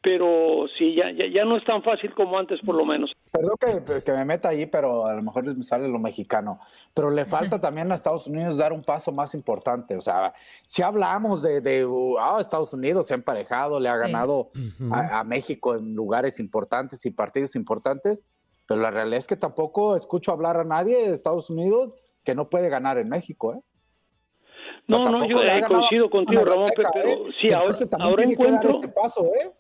pero 0.02 0.68
sí, 0.78 0.96
ya, 0.96 1.12
ya, 1.12 1.46
no 1.46 1.58
es 1.58 1.64
tan 1.64 1.82
fácil 1.82 2.14
como 2.14 2.38
antes, 2.38 2.60
por 2.62 2.76
lo 2.76 2.86
menos. 2.86 3.12
Perdón 3.36 4.04
que, 4.04 4.12
me 4.12 4.26
meta 4.26 4.50
ahí, 4.50 4.66
pero 4.66 5.06
a 5.06 5.14
lo 5.14 5.22
mejor 5.22 5.44
me 5.56 5.64
sale 5.64 5.88
lo 5.88 6.00
mexicano. 6.00 6.60
Pero 6.94 7.10
le 7.10 7.26
falta 7.26 7.60
también 7.60 7.92
a 7.92 7.96
Estados 7.96 8.28
Unidos 8.28 8.58
dar 8.58 8.72
un 8.72 8.84
paso 8.84 9.12
más 9.12 9.34
importante. 9.34 9.96
O 9.96 10.02
sea, 10.02 10.34
si 10.66 10.82
hablamos 10.82 11.42
de, 11.42 11.62
de 11.62 11.88
ah, 12.20 12.38
Estados 12.40 12.74
Unidos 12.74 13.08
se 13.08 13.14
ha 13.14 13.18
emparejado, 13.18 13.80
le 13.80 13.90
ha 13.90 13.98
ganado 13.98 14.52
a, 14.92 15.24
México 15.24 15.76
en 15.76 15.96
lugares 15.96 16.40
importantes 16.40 17.06
y 17.06 17.12
partidos 17.12 17.56
importantes, 17.56 18.20
pero 18.68 18.80
la 18.80 18.92
realidad 18.92 19.20
es 19.20 19.28
que 19.28 19.36
tampoco 19.36 19.96
escucho 19.96 20.32
hablar 20.32 20.58
a 20.58 20.64
nadie 20.64 21.08
de 21.08 21.14
Estados 21.14 21.50
Unidos 21.50 21.96
que 22.24 22.36
no 22.36 22.50
puede 22.50 22.70
ganar 22.70 22.98
en 22.98 23.10
México, 23.10 23.54
¿eh? 23.54 23.62
No, 24.88 25.10
no, 25.10 25.26
yo 25.26 25.40
he 25.40 25.64
coincido 25.64 26.10
contigo, 26.10 26.46
Ramón, 26.46 26.70
pero, 26.76 26.90
¿eh? 27.04 27.34
sí, 27.40 27.52
ahora, 27.52 27.76
ahora 28.00 28.24
encuentro... 28.24 28.82
paso, 28.94 29.26
¿eh? 29.26 29.52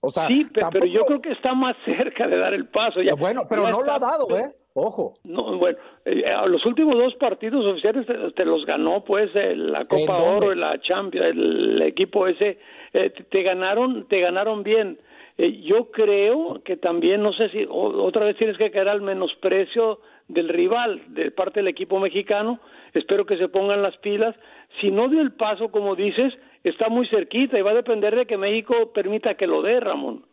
O 0.00 0.10
sea, 0.10 0.26
sí, 0.28 0.44
pe- 0.44 0.50
pero, 0.54 0.70
tampoco- 0.70 0.86
yo 0.86 1.00
creo 1.06 1.20
que 1.22 1.32
está 1.32 1.54
más 1.54 1.76
cerca 1.84 2.26
de 2.26 2.36
dar 2.38 2.54
el 2.54 2.66
paso. 2.66 3.02
Ya, 3.02 3.14
Bueno, 3.14 3.42
pero 3.48 3.64
ya 3.64 3.70
no 3.70 3.82
lo 3.82 3.92
ha 3.92 3.98
dado, 3.98 4.36
¿eh? 4.36 4.48
Ojo. 4.74 5.14
No, 5.24 5.56
bueno, 5.58 5.76
eh, 6.04 6.22
los 6.46 6.64
últimos 6.64 6.96
dos 6.96 7.14
partidos 7.16 7.66
oficiales 7.66 8.06
te, 8.06 8.14
te 8.32 8.44
los 8.44 8.64
ganó, 8.64 9.02
pues, 9.04 9.28
eh, 9.34 9.56
la 9.56 9.84
Copa? 9.86 10.22
Oro 10.22 10.52
y 10.52 10.56
la 10.56 10.78
Champions, 10.80 11.26
el, 11.26 11.82
equipo 11.82 12.28
ese, 12.28 12.58
eh, 12.92 13.10
te, 13.10 13.24
te 13.24 13.42
ganaron, 13.42 14.06
te 14.06 14.20
ganaron 14.20 14.62
bien. 14.62 14.98
Eh, 15.36 15.62
yo 15.62 15.90
creo 15.90 16.62
que 16.64 16.76
también, 16.76 17.22
no 17.22 17.32
sé 17.32 17.48
si 17.50 17.64
o- 17.68 18.04
otra 18.04 18.24
vez 18.24 18.36
tienes 18.36 18.56
que 18.56 18.70
caer 18.70 18.88
al 18.88 19.00
menosprecio 19.00 19.98
del 20.28 20.48
rival 20.48 21.02
de 21.08 21.30
parte 21.32 21.58
del 21.60 21.68
equipo 21.68 21.98
mexicano. 21.98 22.60
Espero 22.94 23.26
que 23.26 23.36
se 23.36 23.48
pongan 23.48 23.82
las 23.82 23.96
pilas. 23.98 24.36
Si 24.80 24.90
no 24.92 25.08
dio 25.08 25.20
el 25.22 25.32
paso, 25.32 25.70
como 25.70 25.96
dices, 25.96 26.34
está 26.64 26.88
muy 26.88 27.06
cerquita 27.08 27.58
y 27.58 27.62
va 27.62 27.72
a 27.72 27.74
depender 27.74 28.14
de 28.16 28.26
que 28.26 28.36
México 28.36 28.92
permita 28.92 29.36
que 29.36 29.46
lo 29.46 29.62
dé, 29.62 29.80
Ramón. 29.80 30.24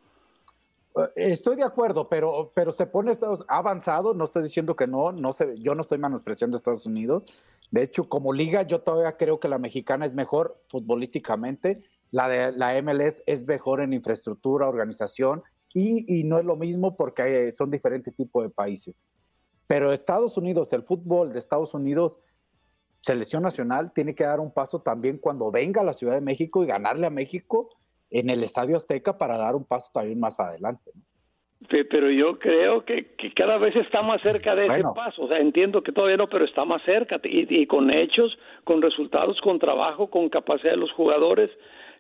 Eh, 0.96 1.10
Estoy 1.16 1.56
de 1.56 1.64
acuerdo, 1.64 2.08
pero, 2.10 2.52
pero 2.54 2.72
se 2.72 2.86
pone 2.86 3.12
Estados 3.12 3.44
avanzado, 3.48 4.14
no 4.14 4.26
estoy 4.26 4.44
diciendo 4.44 4.76
que 4.76 4.88
no, 4.88 5.12
no 5.12 5.34
se, 5.34 5.58
yo 5.60 5.76
no 5.76 5.82
estoy 5.82 5.98
menospreciando 5.98 6.56
a 6.56 6.60
Estados 6.60 6.86
Unidos. 6.86 7.24
De 7.72 7.84
hecho, 7.84 8.08
como 8.08 8.34
liga, 8.34 8.64
yo 8.64 8.82
todavía 8.82 9.18
creo 9.18 9.40
que 9.40 9.48
la 9.48 9.58
mexicana 9.58 10.06
es 10.06 10.14
mejor 10.14 10.62
futbolísticamente, 10.70 11.84
la 12.12 12.30
de 12.30 12.52
la 12.52 12.82
MLS 12.82 13.22
es 13.26 13.46
mejor 13.46 13.82
en 13.82 13.94
infraestructura, 13.94 14.70
organización, 14.70 15.44
y, 15.74 16.20
y 16.20 16.24
no 16.24 16.40
es 16.40 16.46
lo 16.46 16.56
mismo 16.56 16.96
porque 16.96 17.48
eh, 17.48 17.52
son 17.52 17.70
diferentes 17.70 18.16
tipos 18.16 18.44
de 18.44 18.50
países. 18.50 18.96
Pero 19.68 19.92
Estados 19.92 20.38
Unidos, 20.38 20.72
el 20.74 20.84
fútbol 20.84 21.34
de 21.34 21.40
Estados 21.40 21.74
Unidos, 21.74 22.20
selección 23.06 23.44
nacional, 23.44 23.92
tiene 23.94 24.16
que 24.16 24.24
dar 24.24 24.40
un 24.40 24.52
paso 24.52 24.82
también 24.82 25.20
cuando 25.20 25.52
venga 25.52 25.82
a 25.82 25.84
la 25.84 25.94
Ciudad 25.94 26.16
de 26.16 26.22
México 26.22 26.64
y 26.64 26.68
ganarle 26.68 27.06
a 27.06 27.12
México 27.12 27.70
en 28.10 28.30
el 28.32 28.44
Estadio 28.44 28.78
Azteca 28.78 29.18
para 29.18 29.38
dar 29.38 29.56
un 29.56 29.64
paso 29.64 29.92
también 29.94 30.20
más 30.20 30.40
adelante. 30.40 30.90
¿no? 30.96 31.02
Pe- 31.70 31.86
Pero 31.86 32.10
yo 32.10 32.40
creo 32.40 32.84
que, 32.84 33.14
que 33.16 33.32
cada 33.34 33.58
vez 33.60 33.76
está 33.76 34.02
más 34.02 34.22
cerca 34.24 34.56
de 34.56 34.66
Bueno. 34.66 34.90
ese 34.90 34.96
paso. 34.96 35.22
O 35.24 35.28
sea, 35.28 35.38
entiendo 35.38 35.84
que 35.84 35.92
todavía 35.92 36.18
no, 36.18 36.28
pero 36.28 36.46
está 36.46 36.66
más 36.66 36.82
cerca. 36.84 37.20
Y, 37.24 37.62
y 37.62 37.68
con 37.68 37.96
hechos, 37.96 38.38
con 38.64 38.82
resultados, 38.82 39.40
con 39.42 39.60
trabajo, 39.60 40.10
con 40.10 40.28
capacidad 40.30 40.72
de 40.72 40.78
los 40.78 40.92
jugadores, 40.94 41.52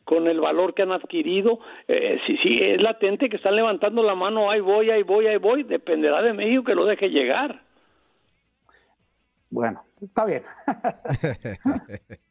con 0.06 0.28
el 0.28 0.39
valor 0.39 0.74
que 0.74 0.82
han 0.84 0.91
adquirido. 0.91 1.60
Eh, 1.88 2.20
sí, 2.26 2.36
sí, 2.44 2.60
es 2.63 2.82
latente 2.82 3.30
que 3.30 3.38
están 3.38 3.56
levantando 3.56 4.02
la 4.04 4.15
mano, 4.15 4.50
ahí 4.50 4.60
voy, 4.60 4.89
ahí 4.89 5.04
voy, 5.04 5.28
ahí 5.28 5.38
voy. 5.38 5.63
Dependerá 5.63 6.22
de 6.24 6.34
México 6.34 6.63
que 6.63 6.76
lo 6.76 6.86
deje 6.86 7.10
llegar. 7.10 7.62
Bueno, 9.50 9.82
está 10.06 10.26
bien. 10.26 10.44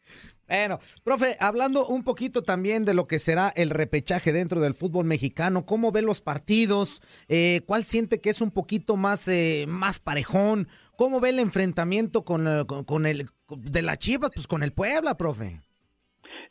Bueno, 0.46 0.78
profe, 1.02 1.38
hablando 1.40 1.86
un 1.86 2.04
poquito 2.04 2.42
también 2.42 2.84
de 2.84 2.92
lo 2.92 3.06
que 3.06 3.18
será 3.18 3.48
el 3.56 3.70
repechaje 3.70 4.32
dentro 4.32 4.60
del 4.60 4.74
fútbol 4.74 5.06
mexicano, 5.06 5.64
¿cómo 5.64 5.90
ve 5.90 6.02
los 6.02 6.20
partidos? 6.20 7.00
Eh, 7.28 7.62
¿Cuál 7.66 7.84
siente 7.84 8.20
que 8.20 8.28
es 8.28 8.42
un 8.42 8.50
poquito 8.50 8.96
más, 8.96 9.26
eh, 9.26 9.64
más 9.66 10.00
parejón? 10.00 10.68
¿Cómo 10.96 11.20
ve 11.20 11.30
el 11.30 11.38
enfrentamiento 11.38 12.24
con, 12.24 12.46
eh, 12.46 12.64
con, 12.66 13.06
el 13.06 13.30
de 13.48 13.82
la 13.82 13.96
Chivas? 13.96 14.30
Pues 14.34 14.46
con 14.46 14.62
el 14.62 14.72
Puebla, 14.72 15.16
profe. 15.16 15.62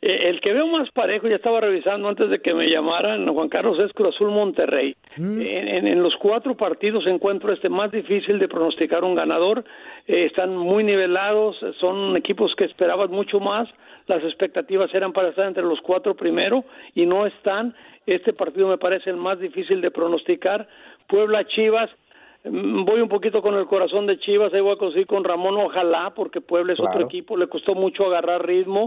Eh, 0.06 0.28
el 0.28 0.40
que 0.42 0.52
veo 0.52 0.66
más 0.66 0.90
parejo, 0.90 1.28
ya 1.28 1.36
estaba 1.36 1.60
revisando 1.60 2.08
antes 2.08 2.28
de 2.28 2.40
que 2.40 2.52
me 2.52 2.66
llamaran, 2.68 3.26
Juan 3.26 3.48
Carlos, 3.48 3.82
es 3.82 3.90
Cruz 3.94 4.14
Azul 4.14 4.30
Monterrey. 4.30 4.94
En, 5.16 5.40
en- 5.42 5.86
en 5.86 6.02
los 6.02 6.14
cuatro 6.16 6.54
partidos 6.56 7.06
encuentro 7.06 7.52
este 7.52 7.70
más 7.70 7.90
difícil 7.90 8.38
de 8.38 8.46
pronosticar 8.48 9.02
un 9.02 9.14
ganador. 9.14 9.64
Eh, 10.06 10.26
están 10.26 10.54
muy 10.56 10.84
nivelados, 10.84 11.56
son 11.80 12.16
equipos 12.18 12.54
que 12.54 12.64
esperaban 12.66 13.10
mucho 13.10 13.40
más. 13.40 13.66
Las 14.06 14.22
expectativas 14.24 14.94
eran 14.94 15.14
para 15.14 15.30
estar 15.30 15.46
entre 15.46 15.62
los 15.62 15.80
cuatro 15.80 16.14
primero 16.14 16.64
y 16.94 17.06
no 17.06 17.24
están. 17.26 17.74
Este 18.04 18.34
partido 18.34 18.68
me 18.68 18.76
parece 18.76 19.08
el 19.08 19.16
más 19.16 19.40
difícil 19.40 19.80
de 19.80 19.90
pronosticar. 19.90 20.68
Puebla 21.08 21.46
Chivas, 21.46 21.88
Mm, 21.90 22.03
Voy 22.46 23.00
un 23.00 23.08
poquito 23.08 23.40
con 23.40 23.54
el 23.54 23.64
corazón 23.64 24.06
de 24.06 24.18
Chivas, 24.18 24.52
ahí 24.52 24.60
voy 24.60 24.74
a 24.74 24.76
conseguir 24.76 25.06
con 25.06 25.24
Ramón, 25.24 25.56
ojalá, 25.56 26.12
porque 26.14 26.42
Puebla 26.42 26.74
es 26.74 26.80
otro 26.80 27.00
equipo, 27.00 27.38
le 27.38 27.46
costó 27.46 27.74
mucho 27.74 28.04
agarrar 28.04 28.46
ritmo, 28.46 28.86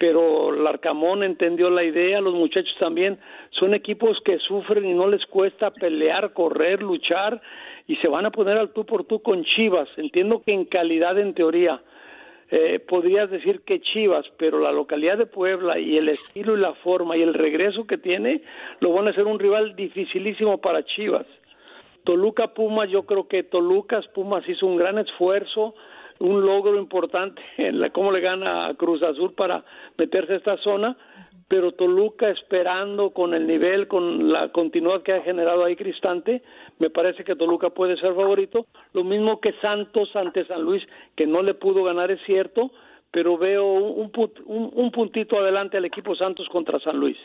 pero 0.00 0.50
Larcamón 0.50 1.22
entendió 1.22 1.70
la 1.70 1.84
idea, 1.84 2.20
los 2.20 2.34
muchachos 2.34 2.74
también, 2.80 3.16
son 3.50 3.74
equipos 3.74 4.18
que 4.24 4.40
sufren 4.40 4.86
y 4.86 4.92
no 4.92 5.06
les 5.06 5.24
cuesta 5.26 5.70
pelear, 5.70 6.32
correr, 6.32 6.82
luchar, 6.82 7.40
y 7.86 7.94
se 7.96 8.08
van 8.08 8.26
a 8.26 8.32
poner 8.32 8.58
al 8.58 8.72
tú 8.72 8.84
por 8.84 9.04
tú 9.04 9.22
con 9.22 9.44
Chivas. 9.44 9.88
Entiendo 9.98 10.42
que 10.44 10.52
en 10.52 10.64
calidad, 10.64 11.16
en 11.16 11.32
teoría, 11.32 11.80
eh, 12.50 12.80
podrías 12.80 13.30
decir 13.30 13.60
que 13.60 13.80
Chivas, 13.82 14.26
pero 14.36 14.58
la 14.58 14.72
localidad 14.72 15.16
de 15.16 15.26
Puebla 15.26 15.78
y 15.78 15.96
el 15.96 16.08
estilo 16.08 16.56
y 16.56 16.60
la 16.60 16.74
forma 16.74 17.16
y 17.16 17.22
el 17.22 17.34
regreso 17.34 17.86
que 17.86 17.98
tiene, 17.98 18.42
lo 18.80 18.92
van 18.92 19.06
a 19.06 19.10
hacer 19.10 19.26
un 19.26 19.38
rival 19.38 19.76
dificilísimo 19.76 20.58
para 20.58 20.84
Chivas. 20.84 21.26
Toluca 22.06 22.54
Pumas, 22.54 22.88
yo 22.88 23.02
creo 23.02 23.26
que 23.26 23.42
Toluca 23.42 24.00
Pumas 24.14 24.48
hizo 24.48 24.64
un 24.64 24.76
gran 24.76 24.96
esfuerzo, 24.96 25.74
un 26.20 26.40
logro 26.46 26.78
importante 26.78 27.42
en 27.58 27.80
la, 27.80 27.90
cómo 27.90 28.12
le 28.12 28.20
gana 28.20 28.68
a 28.68 28.74
Cruz 28.74 29.02
Azul 29.02 29.34
para 29.34 29.64
meterse 29.98 30.34
a 30.34 30.36
esta 30.36 30.56
zona, 30.58 30.96
pero 31.48 31.72
Toluca 31.72 32.30
esperando 32.30 33.10
con 33.10 33.34
el 33.34 33.48
nivel, 33.48 33.88
con 33.88 34.32
la 34.32 34.50
continuidad 34.52 35.02
que 35.02 35.14
ha 35.14 35.22
generado 35.22 35.64
ahí 35.64 35.74
Cristante, 35.74 36.42
me 36.78 36.90
parece 36.90 37.24
que 37.24 37.34
Toluca 37.34 37.70
puede 37.70 37.96
ser 37.96 38.14
favorito, 38.14 38.66
lo 38.92 39.02
mismo 39.02 39.40
que 39.40 39.52
Santos 39.60 40.14
ante 40.14 40.46
San 40.46 40.62
Luis, 40.62 40.84
que 41.16 41.26
no 41.26 41.42
le 41.42 41.54
pudo 41.54 41.82
ganar, 41.82 42.12
es 42.12 42.20
cierto, 42.24 42.70
pero 43.10 43.36
veo 43.36 43.64
un, 43.64 44.12
un 44.46 44.90
puntito 44.92 45.40
adelante 45.40 45.76
al 45.76 45.84
equipo 45.84 46.14
Santos 46.14 46.48
contra 46.50 46.78
San 46.78 46.98
Luis. 46.98 47.18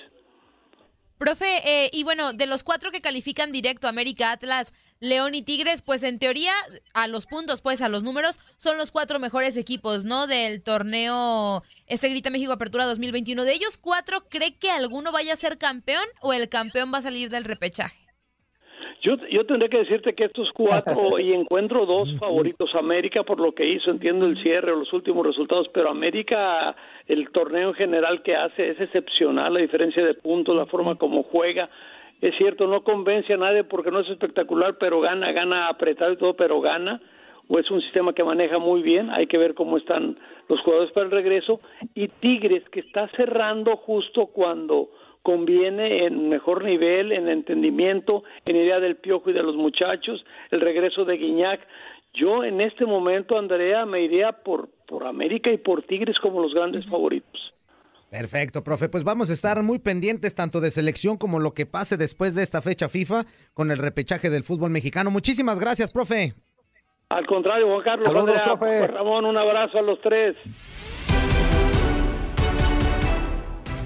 Profe, 1.21 1.61
eh, 1.63 1.91
y 1.93 2.03
bueno, 2.03 2.33
de 2.33 2.47
los 2.47 2.63
cuatro 2.63 2.89
que 2.89 2.99
califican 2.99 3.51
directo, 3.51 3.87
América, 3.87 4.31
Atlas, 4.31 4.73
León 4.99 5.35
y 5.35 5.43
Tigres, 5.43 5.83
pues 5.85 6.01
en 6.01 6.17
teoría, 6.17 6.51
a 6.95 7.05
los 7.05 7.27
puntos, 7.27 7.61
pues 7.61 7.81
a 7.81 7.89
los 7.89 8.01
números, 8.01 8.39
son 8.57 8.79
los 8.79 8.89
cuatro 8.89 9.19
mejores 9.19 9.55
equipos, 9.55 10.03
¿no? 10.03 10.25
Del 10.25 10.63
torneo 10.63 11.61
Este 11.85 12.09
Grita 12.09 12.31
México 12.31 12.53
Apertura 12.53 12.87
2021. 12.87 13.43
De 13.43 13.53
ellos 13.53 13.77
cuatro, 13.77 14.27
¿cree 14.29 14.57
que 14.57 14.71
alguno 14.71 15.11
vaya 15.11 15.33
a 15.33 15.37
ser 15.37 15.59
campeón 15.59 16.05
o 16.21 16.33
el 16.33 16.49
campeón 16.49 16.91
va 16.91 16.97
a 16.97 17.03
salir 17.03 17.29
del 17.29 17.43
repechaje? 17.43 17.99
Yo, 19.01 19.15
yo 19.31 19.45
tendré 19.47 19.67
que 19.67 19.79
decirte 19.79 20.13
que 20.13 20.25
estos 20.25 20.51
cuatro, 20.53 21.17
y 21.19 21.33
encuentro 21.33 21.87
dos 21.87 22.07
favoritos, 22.19 22.73
América 22.75 23.23
por 23.23 23.39
lo 23.39 23.53
que 23.53 23.67
hizo, 23.67 23.89
entiendo 23.89 24.27
el 24.27 24.41
cierre 24.43 24.71
o 24.71 24.75
los 24.75 24.93
últimos 24.93 25.25
resultados, 25.25 25.67
pero 25.73 25.89
América, 25.89 26.75
el 27.07 27.31
torneo 27.31 27.69
en 27.69 27.75
general 27.75 28.21
que 28.21 28.35
hace 28.35 28.69
es 28.69 28.79
excepcional, 28.79 29.55
la 29.55 29.59
diferencia 29.59 30.05
de 30.05 30.13
puntos, 30.13 30.55
la 30.55 30.67
forma 30.67 30.95
como 30.95 31.23
juega. 31.23 31.69
Es 32.21 32.35
cierto, 32.37 32.67
no 32.67 32.83
convence 32.83 33.33
a 33.33 33.37
nadie 33.37 33.63
porque 33.63 33.89
no 33.89 34.01
es 34.01 34.09
espectacular, 34.09 34.77
pero 34.79 35.01
gana, 35.01 35.31
gana 35.31 35.67
apretado 35.67 36.13
y 36.13 36.17
todo, 36.17 36.35
pero 36.35 36.61
gana. 36.61 37.01
O 37.47 37.57
es 37.57 37.69
un 37.71 37.81
sistema 37.81 38.13
que 38.13 38.23
maneja 38.23 38.59
muy 38.59 38.83
bien, 38.83 39.09
hay 39.09 39.25
que 39.25 39.39
ver 39.39 39.55
cómo 39.55 39.77
están 39.77 40.15
los 40.47 40.61
jugadores 40.61 40.91
para 40.93 41.07
el 41.07 41.11
regreso. 41.11 41.59
Y 41.95 42.07
Tigres, 42.07 42.63
que 42.69 42.81
está 42.81 43.09
cerrando 43.17 43.75
justo 43.77 44.27
cuando 44.27 44.89
conviene 45.21 46.05
en 46.05 46.29
mejor 46.29 46.63
nivel, 46.63 47.11
en 47.11 47.27
entendimiento, 47.29 48.23
en 48.45 48.55
idea 48.55 48.79
del 48.79 48.97
piojo 48.97 49.29
y 49.29 49.33
de 49.33 49.43
los 49.43 49.55
muchachos, 49.55 50.25
el 50.49 50.61
regreso 50.61 51.05
de 51.05 51.17
Guiñac. 51.17 51.61
Yo 52.13 52.43
en 52.43 52.59
este 52.59 52.85
momento, 52.85 53.37
Andrea, 53.37 53.85
me 53.85 54.01
iría 54.01 54.31
por, 54.31 54.69
por 54.87 55.05
América 55.05 55.51
y 55.51 55.57
por 55.57 55.83
Tigres 55.83 56.19
como 56.19 56.41
los 56.41 56.53
grandes 56.53 56.85
favoritos. 56.87 57.41
Perfecto, 58.09 58.61
profe. 58.61 58.89
Pues 58.89 59.05
vamos 59.05 59.29
a 59.29 59.33
estar 59.33 59.63
muy 59.63 59.79
pendientes 59.79 60.35
tanto 60.35 60.59
de 60.59 60.69
selección 60.69 61.17
como 61.17 61.39
lo 61.39 61.53
que 61.53 61.65
pase 61.65 61.95
después 61.95 62.35
de 62.35 62.43
esta 62.43 62.61
fecha 62.61 62.89
FIFA 62.89 63.23
con 63.53 63.71
el 63.71 63.77
repechaje 63.77 64.29
del 64.29 64.43
fútbol 64.43 64.69
mexicano. 64.69 65.11
Muchísimas 65.11 65.57
gracias, 65.61 65.91
profe. 65.91 66.33
Al 67.07 67.25
contrario, 67.25 67.67
Juan 67.67 67.83
Carlos, 67.83 68.07
Saludos, 68.07 68.29
Andrea, 68.29 68.45
profe. 68.57 68.87
Ramón, 68.87 69.25
un 69.25 69.37
abrazo 69.37 69.77
a 69.77 69.81
los 69.81 70.01
tres. 70.01 70.35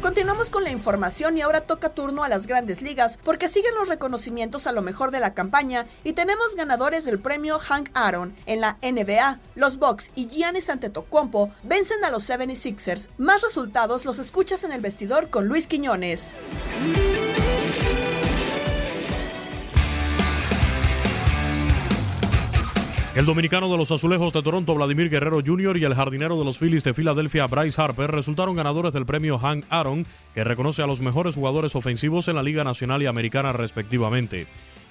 Continuamos 0.06 0.52
con 0.52 0.63
la 0.63 0.70
información 0.70 1.36
y 1.36 1.41
ahora 1.41 1.62
toca 1.62 1.89
turno 1.89 2.24
a 2.24 2.30
las 2.30 2.46
grandes 2.46 2.84
ligas 2.84 3.18
porque 3.24 3.50
siguen 3.50 3.74
los 3.74 3.88
reconocimientos 3.88 4.68
a 4.68 4.72
lo 4.72 4.84
mejor 4.84 5.10
de 5.10 5.20
la 5.20 5.34
campaña 5.34 5.88
y 6.04 6.13
tenemos 6.13 6.56
ganadores 6.56 7.06
del 7.06 7.18
premio 7.18 7.58
Hank 7.58 7.89
Aaron. 7.96 8.36
En 8.46 8.62
la 8.62 8.78
NBA, 8.84 9.39
los 9.56 9.80
Bucks 9.80 10.12
y 10.13 10.28
Giannis 10.28 10.70
Antetokounmpo 10.70 11.50
vencen 11.63 12.04
a 12.04 12.12
los 12.12 12.30
76ers. 12.30 13.10
Más 13.18 13.41
resultados 13.41 14.06
los 14.06 14.20
escuchas 14.20 14.63
en 14.63 14.74
el 14.74 14.82
vestidor 14.82 15.32
con 15.32 15.48
Luis 15.48 15.65
Quiñones. 15.65 16.36
El 23.15 23.25
dominicano 23.25 23.71
de 23.71 23.78
los 23.78 23.91
Azulejos 23.91 24.34
de 24.34 24.43
Toronto, 24.43 24.75
Vladimir 24.75 25.10
Guerrero 25.10 25.39
Jr., 25.43 25.78
y 25.78 25.86
el 25.86 25.95
jardinero 25.95 26.38
de 26.38 26.43
los 26.43 26.58
Phillies 26.58 26.84
de 26.84 26.93
Filadelfia, 26.93 27.47
Bryce 27.47 27.82
Harper, 27.82 28.12
resultaron 28.12 28.58
ganadores 28.58 28.91
del 28.91 29.06
premio 29.06 29.39
Hank 29.39 29.63
Aaron, 29.69 30.06
que 30.34 30.43
reconoce 30.43 30.84
a 30.84 30.86
los 30.86 30.99
mejores 30.99 31.36
jugadores 31.36 31.78
ofensivos 31.78 32.28
en 32.28 32.36
la 32.36 32.43
Liga 32.43 32.65
Nacional 32.65 33.01
y 33.01 33.06
Americana 33.06 33.54
respectivamente. 33.54 34.47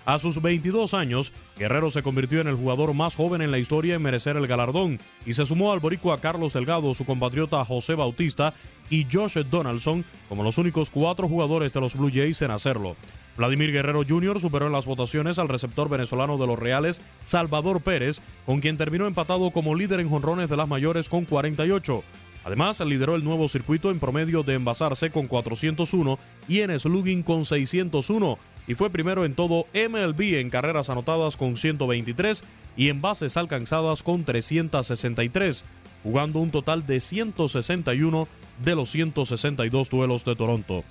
A 0.06 0.18
sus 0.18 0.40
22 0.40 0.94
años, 0.94 1.34
Guerrero 1.58 1.90
se 1.90 2.02
convirtió 2.02 2.40
en 2.40 2.48
el 2.48 2.56
jugador 2.56 2.94
más 2.94 3.14
joven 3.14 3.42
en 3.42 3.50
la 3.50 3.58
historia 3.58 3.94
en 3.96 4.02
merecer 4.02 4.38
el 4.38 4.46
galardón 4.46 4.98
y 5.26 5.34
se 5.34 5.44
sumó 5.44 5.72
al 5.72 5.80
boricua 5.80 6.22
Carlos 6.22 6.54
Delgado, 6.54 6.94
su 6.94 7.04
compatriota 7.04 7.62
José 7.62 7.94
Bautista 7.94 8.54
y 8.88 9.06
Josh 9.10 9.36
Donaldson 9.50 10.02
como 10.30 10.42
los 10.42 10.56
únicos 10.56 10.88
cuatro 10.88 11.28
jugadores 11.28 11.74
de 11.74 11.80
los 11.80 11.94
Blue 11.94 12.10
Jays 12.12 12.40
en 12.40 12.52
hacerlo. 12.52 12.96
Vladimir 13.36 13.72
Guerrero 13.72 14.02
Jr. 14.08 14.40
superó 14.40 14.66
en 14.66 14.72
las 14.72 14.86
votaciones 14.86 15.38
al 15.38 15.48
receptor 15.48 15.88
venezolano 15.88 16.38
de 16.38 16.46
los 16.46 16.58
Reales, 16.58 17.02
Salvador 17.22 17.80
Pérez, 17.80 18.20
con 18.46 18.60
quien 18.60 18.76
terminó 18.76 19.06
empatado 19.06 19.50
como 19.50 19.74
líder 19.74 20.00
en 20.00 20.10
jonrones 20.10 20.48
de 20.48 20.56
las 20.56 20.68
mayores 20.68 21.08
con 21.08 21.24
48. 21.24 22.02
Además, 22.44 22.80
lideró 22.80 23.16
el 23.16 23.24
nuevo 23.24 23.48
circuito 23.48 23.90
en 23.90 23.98
promedio 23.98 24.42
de 24.42 24.54
envasarse 24.54 25.10
con 25.10 25.26
401 25.26 26.18
y 26.46 26.60
en 26.60 26.78
slugging 26.78 27.22
con 27.22 27.44
601 27.44 28.38
y 28.66 28.74
fue 28.74 28.90
primero 28.90 29.24
en 29.24 29.34
todo 29.34 29.66
MLB 29.74 30.38
en 30.38 30.50
carreras 30.50 30.90
anotadas 30.90 31.36
con 31.36 31.56
123 31.56 32.44
y 32.76 32.88
en 32.88 33.00
bases 33.00 33.36
alcanzadas 33.36 34.02
con 34.02 34.24
363, 34.24 35.64
jugando 36.02 36.40
un 36.40 36.50
total 36.50 36.86
de 36.86 37.00
161 37.00 38.28
de 38.64 38.74
los 38.74 38.90
162 38.90 39.90
duelos 39.90 40.24
de 40.24 40.36
Toronto. 40.36 40.84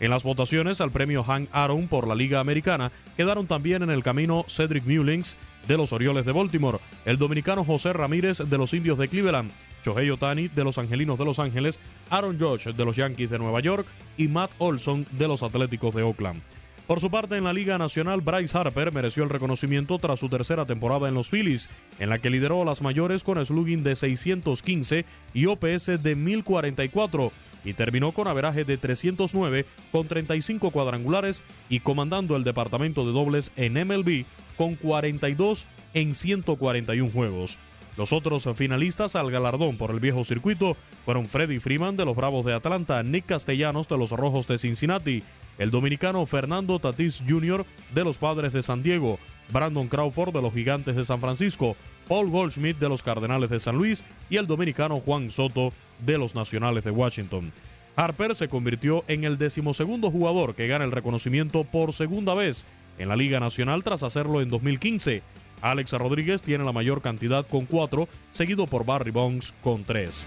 En 0.00 0.10
las 0.10 0.22
votaciones 0.22 0.80
al 0.80 0.92
premio 0.92 1.24
Hank 1.24 1.48
Aaron 1.52 1.88
por 1.88 2.06
la 2.06 2.14
Liga 2.14 2.38
Americana 2.38 2.92
quedaron 3.16 3.46
también 3.46 3.82
en 3.82 3.90
el 3.90 4.04
camino 4.04 4.44
Cedric 4.48 4.84
Mullings 4.84 5.36
de 5.66 5.76
los 5.76 5.92
Orioles 5.92 6.24
de 6.24 6.32
Baltimore, 6.32 6.78
el 7.04 7.18
dominicano 7.18 7.64
José 7.64 7.92
Ramírez 7.92 8.38
de 8.38 8.58
los 8.58 8.72
Indios 8.74 8.98
de 8.98 9.08
Cleveland, 9.08 9.50
Shohei 9.84 10.10
Otani 10.10 10.48
de 10.48 10.64
los 10.64 10.78
Angelinos 10.78 11.18
de 11.18 11.24
Los 11.24 11.38
Ángeles, 11.38 11.80
Aaron 12.10 12.38
Judge 12.38 12.72
de 12.72 12.84
los 12.84 12.96
Yankees 12.96 13.30
de 13.30 13.38
Nueva 13.38 13.60
York 13.60 13.86
y 14.16 14.28
Matt 14.28 14.52
Olson 14.58 15.06
de 15.10 15.28
los 15.28 15.42
Atléticos 15.42 15.94
de 15.94 16.02
Oakland. 16.02 16.40
Por 16.88 17.00
su 17.00 17.10
parte, 17.10 17.36
en 17.36 17.44
la 17.44 17.52
Liga 17.52 17.76
Nacional, 17.76 18.22
Bryce 18.22 18.56
Harper 18.56 18.92
mereció 18.92 19.22
el 19.22 19.28
reconocimiento 19.28 19.98
tras 19.98 20.20
su 20.20 20.30
tercera 20.30 20.64
temporada 20.64 21.06
en 21.06 21.12
los 21.12 21.28
Phillies, 21.28 21.68
en 21.98 22.08
la 22.08 22.18
que 22.18 22.30
lideró 22.30 22.62
a 22.62 22.64
las 22.64 22.80
mayores 22.80 23.24
con 23.24 23.44
slugging 23.44 23.84
de 23.84 23.94
615 23.94 25.04
y 25.34 25.44
OPS 25.44 26.02
de 26.02 26.14
1044, 26.16 27.30
y 27.66 27.74
terminó 27.74 28.12
con 28.12 28.26
averaje 28.26 28.64
de 28.64 28.78
309 28.78 29.66
con 29.92 30.08
35 30.08 30.70
cuadrangulares 30.70 31.44
y 31.68 31.80
comandando 31.80 32.36
el 32.36 32.44
departamento 32.44 33.04
de 33.04 33.12
dobles 33.12 33.52
en 33.56 33.74
MLB 33.74 34.24
con 34.56 34.74
42 34.74 35.66
en 35.92 36.14
141 36.14 37.12
juegos. 37.12 37.58
Los 37.98 38.12
otros 38.12 38.48
finalistas 38.54 39.16
al 39.16 39.28
galardón 39.28 39.76
por 39.76 39.90
el 39.90 39.98
viejo 39.98 40.22
circuito 40.22 40.76
fueron 41.04 41.26
Freddy 41.26 41.58
Freeman 41.58 41.96
de 41.96 42.04
los 42.04 42.14
Bravos 42.14 42.46
de 42.46 42.54
Atlanta, 42.54 43.02
Nick 43.02 43.26
Castellanos 43.26 43.88
de 43.88 43.98
los 43.98 44.12
Rojos 44.12 44.46
de 44.46 44.56
Cincinnati, 44.56 45.24
el 45.58 45.72
dominicano 45.72 46.24
Fernando 46.24 46.78
Tatis 46.78 47.20
Jr. 47.28 47.66
de 47.92 48.04
los 48.04 48.16
Padres 48.16 48.52
de 48.52 48.62
San 48.62 48.84
Diego, 48.84 49.18
Brandon 49.52 49.88
Crawford 49.88 50.32
de 50.32 50.40
los 50.40 50.54
Gigantes 50.54 50.94
de 50.94 51.04
San 51.04 51.20
Francisco, 51.20 51.74
Paul 52.06 52.30
Goldschmidt 52.30 52.78
de 52.78 52.88
los 52.88 53.02
Cardenales 53.02 53.50
de 53.50 53.58
San 53.58 53.76
Luis 53.76 54.04
y 54.30 54.36
el 54.36 54.46
dominicano 54.46 55.00
Juan 55.00 55.32
Soto 55.32 55.72
de 55.98 56.18
los 56.18 56.36
Nacionales 56.36 56.84
de 56.84 56.92
Washington. 56.92 57.52
Harper 57.96 58.36
se 58.36 58.46
convirtió 58.46 59.02
en 59.08 59.24
el 59.24 59.38
decimosegundo 59.38 60.12
jugador 60.12 60.54
que 60.54 60.68
gana 60.68 60.84
el 60.84 60.92
reconocimiento 60.92 61.64
por 61.64 61.92
segunda 61.92 62.34
vez 62.34 62.64
en 62.96 63.08
la 63.08 63.16
Liga 63.16 63.40
Nacional 63.40 63.82
tras 63.82 64.04
hacerlo 64.04 64.40
en 64.40 64.50
2015. 64.50 65.22
Alex 65.62 65.92
Rodríguez 65.92 66.42
tiene 66.42 66.64
la 66.64 66.72
mayor 66.72 67.02
cantidad 67.02 67.46
con 67.46 67.66
cuatro, 67.66 68.08
seguido 68.30 68.66
por 68.66 68.84
Barry 68.84 69.10
Bonds 69.10 69.54
con 69.62 69.84
tres. 69.84 70.26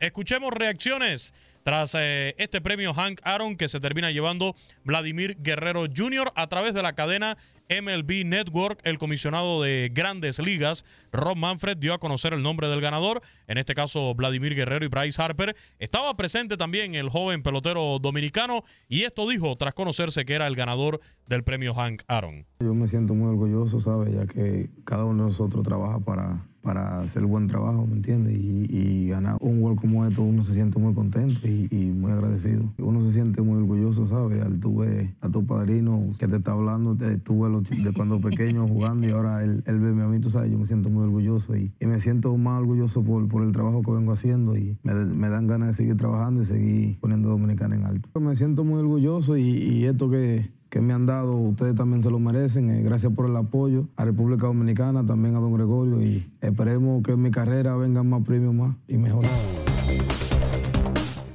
Escuchemos 0.00 0.52
reacciones 0.52 1.32
tras 1.62 1.96
eh, 1.98 2.34
este 2.36 2.60
premio 2.60 2.92
Hank 2.92 3.20
Aaron 3.24 3.56
que 3.56 3.68
se 3.68 3.80
termina 3.80 4.10
llevando 4.10 4.54
Vladimir 4.84 5.38
Guerrero 5.40 5.86
Jr. 5.86 6.30
a 6.36 6.46
través 6.46 6.74
de 6.74 6.82
la 6.82 6.92
cadena 6.92 7.38
MLB 7.68 8.24
Network, 8.24 8.80
el 8.84 8.98
comisionado 8.98 9.62
de 9.62 9.90
grandes 9.92 10.38
ligas, 10.38 10.84
Rob 11.12 11.36
Manfred, 11.36 11.76
dio 11.76 11.94
a 11.94 11.98
conocer 11.98 12.32
el 12.32 12.42
nombre 12.42 12.68
del 12.68 12.80
ganador, 12.80 13.22
en 13.46 13.58
este 13.58 13.74
caso 13.74 14.14
Vladimir 14.14 14.54
Guerrero 14.54 14.84
y 14.84 14.88
Bryce 14.88 15.20
Harper. 15.20 15.56
Estaba 15.78 16.16
presente 16.16 16.56
también 16.56 16.94
el 16.94 17.08
joven 17.08 17.42
pelotero 17.42 17.98
dominicano 18.00 18.62
y 18.88 19.02
esto 19.02 19.28
dijo 19.28 19.56
tras 19.56 19.74
conocerse 19.74 20.24
que 20.24 20.34
era 20.34 20.46
el 20.46 20.56
ganador 20.56 21.00
del 21.26 21.44
premio 21.44 21.74
Hank 21.74 22.02
Aaron. 22.08 22.46
Yo 22.60 22.74
me 22.74 22.86
siento 22.86 23.14
muy 23.14 23.30
orgulloso, 23.30 23.80
¿sabes? 23.80 24.14
Ya 24.14 24.26
que 24.26 24.70
cada 24.84 25.04
uno 25.04 25.24
de 25.24 25.28
nosotros 25.30 25.64
trabaja 25.64 26.00
para, 26.00 26.46
para 26.64 27.00
hacer 27.00 27.26
buen 27.26 27.46
trabajo, 27.46 27.86
¿me 27.86 27.96
entiendes? 27.96 28.34
Y, 28.34 29.04
ganar 29.04 29.36
un 29.40 29.60
gol 29.60 29.76
como 29.76 30.04
esto, 30.06 30.22
uno 30.22 30.42
se 30.42 30.54
siente 30.54 30.78
muy 30.78 30.94
contento 30.94 31.46
y, 31.46 31.92
muy 31.94 32.10
agradecido. 32.10 32.64
Uno 32.78 33.00
se 33.00 33.12
siente 33.12 33.42
muy 33.42 33.58
orgulloso, 33.58 34.06
¿sabes? 34.06 34.42
Al 34.42 34.58
tú 34.58 34.82
a 35.20 35.28
tu 35.28 35.46
padrino 35.46 36.10
que 36.18 36.26
te 36.26 36.36
está 36.36 36.52
hablando, 36.52 36.96
tú 37.22 37.44
de 37.44 37.92
cuando 37.94 38.20
pequeño 38.20 38.66
jugando 38.68 39.06
y 39.06 39.10
ahora 39.10 39.44
él, 39.44 39.62
él 39.66 39.78
ve 39.78 40.02
a 40.02 40.08
mí, 40.08 40.18
tú 40.20 40.30
sabes, 40.30 40.50
yo 40.50 40.58
me 40.58 40.66
siento 40.66 40.88
muy 40.90 41.04
orgulloso 41.04 41.54
y, 41.54 41.70
me 41.80 42.00
siento 42.00 42.36
más 42.36 42.60
orgulloso 42.60 43.02
por, 43.02 43.42
el 43.42 43.52
trabajo 43.52 43.82
que 43.82 43.90
vengo 43.90 44.12
haciendo 44.12 44.56
y 44.56 44.78
me, 44.82 44.94
me, 44.94 45.28
dan 45.28 45.46
ganas 45.46 45.68
de 45.68 45.74
seguir 45.74 45.96
trabajando 45.96 46.42
y 46.42 46.44
seguir 46.46 46.98
poniendo 46.98 47.28
Dominicana 47.28 47.76
en 47.76 47.84
alto. 47.84 48.08
Me 48.18 48.34
siento 48.34 48.64
muy 48.64 48.80
orgulloso 48.80 49.36
y, 49.36 49.84
esto 49.84 50.08
que, 50.08 50.50
que 50.74 50.80
me 50.80 50.92
han 50.92 51.06
dado, 51.06 51.36
ustedes 51.36 51.76
también 51.76 52.02
se 52.02 52.10
lo 52.10 52.18
merecen. 52.18 52.68
Eh, 52.68 52.82
gracias 52.82 53.12
por 53.14 53.30
el 53.30 53.36
apoyo 53.36 53.86
a 53.94 54.04
República 54.04 54.48
Dominicana, 54.48 55.06
también 55.06 55.36
a 55.36 55.38
don 55.38 55.54
Gregorio 55.54 56.02
y 56.02 56.28
esperemos 56.40 57.00
que 57.04 57.12
en 57.12 57.22
mi 57.22 57.30
carrera 57.30 57.76
vengan 57.76 58.08
más 58.08 58.24
premios 58.24 58.52
más 58.52 58.74
y 58.88 58.98
mejor. 58.98 59.22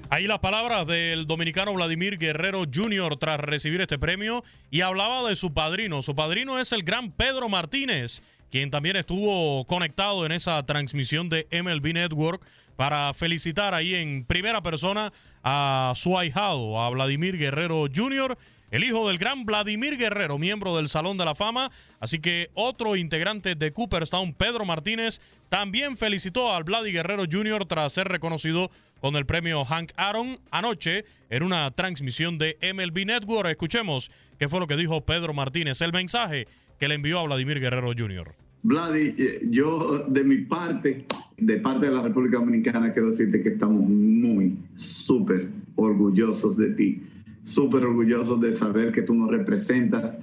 Ahí 0.10 0.28
las 0.28 0.40
palabras 0.40 0.86
del 0.88 1.26
dominicano 1.26 1.74
Vladimir 1.74 2.18
Guerrero 2.18 2.66
Jr. 2.66 3.16
tras 3.16 3.40
recibir 3.40 3.80
este 3.80 3.98
premio 3.98 4.44
y 4.72 4.82
hablaba 4.82 5.30
de 5.30 5.38
su 5.38 5.54
padrino. 5.54 6.02
Su 6.02 6.16
padrino 6.16 6.60
es 6.60 6.74
el 6.74 6.84
gran 6.84 7.14
Pedro 7.14 7.48
Martínez, 7.48 8.22
quien 8.52 8.70
también 8.70 8.98
estuvo 8.98 9.64
conectado 9.68 10.26
en 10.26 10.34
esa 10.34 10.62
transmisión 10.66 11.30
de 11.30 11.48
MLB 11.50 11.94
Network 11.94 12.46
para 12.76 13.14
felicitar 13.14 13.74
ahí 13.74 13.96
en 13.96 14.26
primera 14.26 14.62
persona 14.62 15.14
a 15.46 15.94
su 15.96 16.20
ahijado, 16.20 16.82
a 16.82 16.90
Vladimir 16.90 17.38
Guerrero 17.38 17.86
Jr., 17.96 18.38
el 18.72 18.84
hijo 18.84 19.08
del 19.08 19.18
gran 19.18 19.46
Vladimir 19.46 19.98
Guerrero, 19.98 20.38
miembro 20.38 20.78
del 20.78 20.90
Salón 20.90 21.18
de 21.18 21.26
la 21.26 21.36
Fama. 21.36 21.72
Así 22.00 22.20
que 22.20 22.50
otro 22.54 22.96
integrante 22.96 23.56
de 23.56 23.72
Cooperstown, 23.72 24.34
Pedro 24.34 24.66
Martínez, 24.66 25.22
también 25.50 25.98
felicitó 25.98 26.52
al 26.52 26.64
Vladimir 26.64 26.98
Guerrero 26.98 27.24
Jr. 27.30 27.66
tras 27.66 27.94
ser 27.94 28.08
reconocido 28.08 28.70
con 29.00 29.16
el 29.16 29.26
premio 29.26 29.66
Hank 29.66 29.92
Aaron 29.96 30.40
anoche 30.52 31.06
en 31.30 31.44
una 31.44 31.72
transmisión 31.72 32.38
de 32.38 32.58
MLB 32.62 33.06
Network. 33.06 33.50
Escuchemos 33.50 34.12
qué 34.38 34.50
fue 34.50 34.60
lo 34.60 34.68
que 34.68 34.76
dijo 34.76 35.06
Pedro 35.06 35.34
Martínez, 35.34 35.82
el 35.82 35.94
mensaje 35.94 36.48
que 36.80 36.88
le 36.88 36.96
envió 36.96 37.20
a 37.20 37.24
Vladimir 37.24 37.60
Guerrero 37.60 37.94
Jr. 37.98 38.36
Vladi, 38.62 39.16
eh, 39.18 39.42
yo 39.50 40.06
de 40.08 40.24
mi 40.24 40.38
parte, 40.38 41.06
de 41.38 41.58
parte 41.58 41.86
de 41.86 41.92
la 41.94 42.02
República 42.02 42.38
Dominicana, 42.38 42.92
quiero 42.92 43.10
decirte 43.10 43.42
que 43.42 43.50
estamos 43.50 43.82
muy, 43.82 44.58
súper 44.76 45.48
orgullosos 45.76 46.58
de 46.58 46.72
ti, 46.72 47.02
súper 47.50 47.84
orgullosos 47.84 48.40
de 48.40 48.54
saber 48.54 48.92
que 48.92 49.02
tú 49.02 49.14
nos 49.14 49.30
representas. 49.30 50.20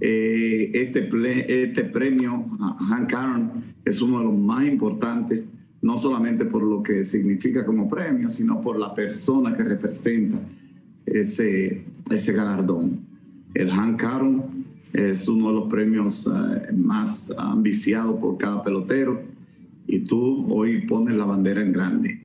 Eh, 0.00 0.70
este, 0.72 1.08
este 1.64 1.84
premio, 1.84 2.46
Hank 2.88 3.12
Aaron, 3.12 3.50
es 3.84 4.00
uno 4.00 4.18
de 4.18 4.24
los 4.24 4.38
más 4.38 4.64
importantes 4.64 5.50
no 5.82 5.98
solamente 5.98 6.44
por 6.44 6.62
lo 6.62 6.82
que 6.82 7.04
significa 7.04 7.64
como 7.64 7.88
premio, 7.88 8.30
sino 8.30 8.60
por 8.60 8.78
la 8.78 8.94
persona 8.94 9.56
que 9.56 9.62
representa 9.62 10.38
ese, 11.06 11.84
ese 12.10 12.32
galardón. 12.32 13.00
El 13.54 13.70
Hank 13.70 14.02
Aaron 14.04 14.42
es 14.92 15.26
uno 15.28 15.48
de 15.48 15.54
los 15.54 15.70
premios 15.70 16.26
eh, 16.26 16.72
más 16.74 17.32
ambiciados 17.36 18.20
por 18.20 18.36
cada 18.38 18.62
pelotero 18.62 19.22
y 19.86 20.00
tú 20.00 20.46
hoy 20.52 20.86
pones 20.86 21.14
la 21.14 21.24
bandera 21.24 21.62
en 21.62 21.72
grande. 21.72 22.22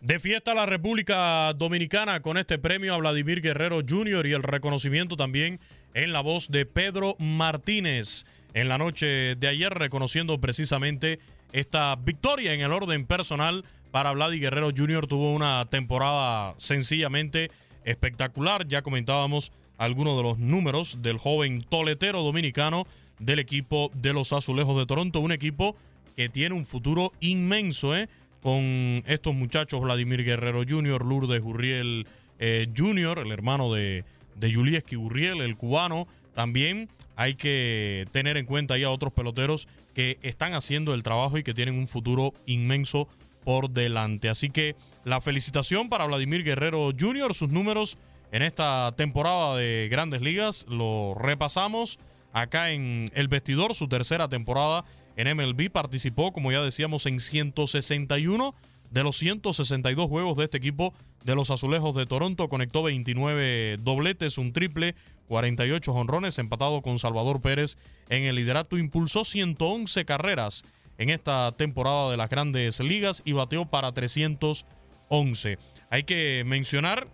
De 0.00 0.20
fiesta 0.20 0.54
la 0.54 0.64
República 0.64 1.52
Dominicana 1.54 2.20
con 2.20 2.38
este 2.38 2.56
premio 2.56 2.94
a 2.94 2.98
Vladimir 2.98 3.40
Guerrero 3.40 3.80
Jr. 3.86 4.28
y 4.28 4.32
el 4.32 4.44
reconocimiento 4.44 5.16
también 5.16 5.58
en 5.92 6.12
la 6.12 6.20
voz 6.20 6.46
de 6.48 6.66
Pedro 6.66 7.16
Martínez 7.18 8.24
en 8.54 8.68
la 8.68 8.78
noche 8.78 9.34
de 9.34 9.48
ayer, 9.48 9.74
reconociendo 9.74 10.40
precisamente 10.40 11.18
esta 11.52 11.96
victoria 11.96 12.54
en 12.54 12.60
el 12.60 12.72
orden 12.72 13.06
personal 13.06 13.64
para 13.90 14.12
Vladi 14.12 14.38
Guerrero 14.38 14.70
Jr. 14.74 15.08
Tuvo 15.08 15.32
una 15.32 15.66
temporada 15.68 16.54
sencillamente 16.58 17.50
espectacular. 17.84 18.68
Ya 18.68 18.82
comentábamos 18.82 19.50
algunos 19.78 20.16
de 20.16 20.22
los 20.22 20.38
números 20.38 20.98
del 21.02 21.18
joven 21.18 21.64
toletero 21.68 22.22
dominicano 22.22 22.86
del 23.18 23.40
equipo 23.40 23.90
de 23.94 24.12
los 24.12 24.32
Azulejos 24.32 24.76
de 24.78 24.86
Toronto. 24.86 25.18
Un 25.18 25.32
equipo 25.32 25.74
que 26.14 26.28
tiene 26.28 26.54
un 26.54 26.66
futuro 26.66 27.12
inmenso 27.18 27.96
¿eh? 27.96 28.08
Con 28.42 29.02
estos 29.06 29.34
muchachos 29.34 29.80
Vladimir 29.80 30.24
Guerrero 30.24 30.62
Jr., 30.68 31.04
Lourdes 31.04 31.42
Urriel 31.42 32.06
eh, 32.38 32.68
Jr., 32.76 33.18
el 33.18 33.32
hermano 33.32 33.72
de, 33.72 34.04
de 34.36 34.54
Julieski 34.54 34.96
Urriel, 34.96 35.40
el 35.40 35.56
cubano. 35.56 36.06
También 36.34 36.88
hay 37.16 37.34
que 37.34 38.06
tener 38.12 38.36
en 38.36 38.46
cuenta 38.46 38.74
ahí 38.74 38.84
a 38.84 38.90
otros 38.90 39.12
peloteros 39.12 39.66
que 39.94 40.18
están 40.22 40.54
haciendo 40.54 40.94
el 40.94 41.02
trabajo 41.02 41.38
y 41.38 41.42
que 41.42 41.54
tienen 41.54 41.76
un 41.76 41.88
futuro 41.88 42.32
inmenso 42.46 43.08
por 43.44 43.70
delante. 43.70 44.28
Así 44.28 44.50
que 44.50 44.76
la 45.04 45.20
felicitación 45.20 45.88
para 45.88 46.06
Vladimir 46.06 46.44
Guerrero 46.44 46.90
Jr., 46.98 47.34
sus 47.34 47.50
números 47.50 47.98
en 48.30 48.42
esta 48.42 48.92
temporada 48.96 49.56
de 49.56 49.88
grandes 49.90 50.20
ligas, 50.20 50.66
lo 50.68 51.14
repasamos 51.14 51.98
acá 52.32 52.70
en 52.70 53.06
El 53.14 53.28
Vestidor, 53.28 53.74
su 53.74 53.88
tercera 53.88 54.28
temporada 54.28 54.84
en 55.18 55.36
MLB, 55.36 55.70
participó, 55.70 56.32
como 56.32 56.52
ya 56.52 56.62
decíamos, 56.62 57.04
en 57.06 57.18
161 57.18 58.54
de 58.90 59.02
los 59.02 59.16
162 59.16 60.08
juegos 60.08 60.38
de 60.38 60.44
este 60.44 60.58
equipo 60.58 60.94
de 61.24 61.34
los 61.34 61.50
Azulejos 61.50 61.96
de 61.96 62.06
Toronto. 62.06 62.48
Conectó 62.48 62.84
29 62.84 63.78
dobletes, 63.80 64.38
un 64.38 64.52
triple, 64.52 64.94
48 65.26 65.92
jonrones, 65.92 66.38
empatado 66.38 66.82
con 66.82 67.00
Salvador 67.00 67.40
Pérez 67.40 67.78
en 68.08 68.22
el 68.22 68.36
liderato. 68.36 68.78
Impulsó 68.78 69.24
111 69.24 70.04
carreras 70.04 70.64
en 70.98 71.10
esta 71.10 71.50
temporada 71.50 72.12
de 72.12 72.16
las 72.16 72.30
grandes 72.30 72.78
ligas 72.78 73.20
y 73.24 73.32
bateó 73.32 73.66
para 73.66 73.90
311. 73.90 75.58
Hay 75.90 76.04
que 76.04 76.44
mencionar 76.46 77.08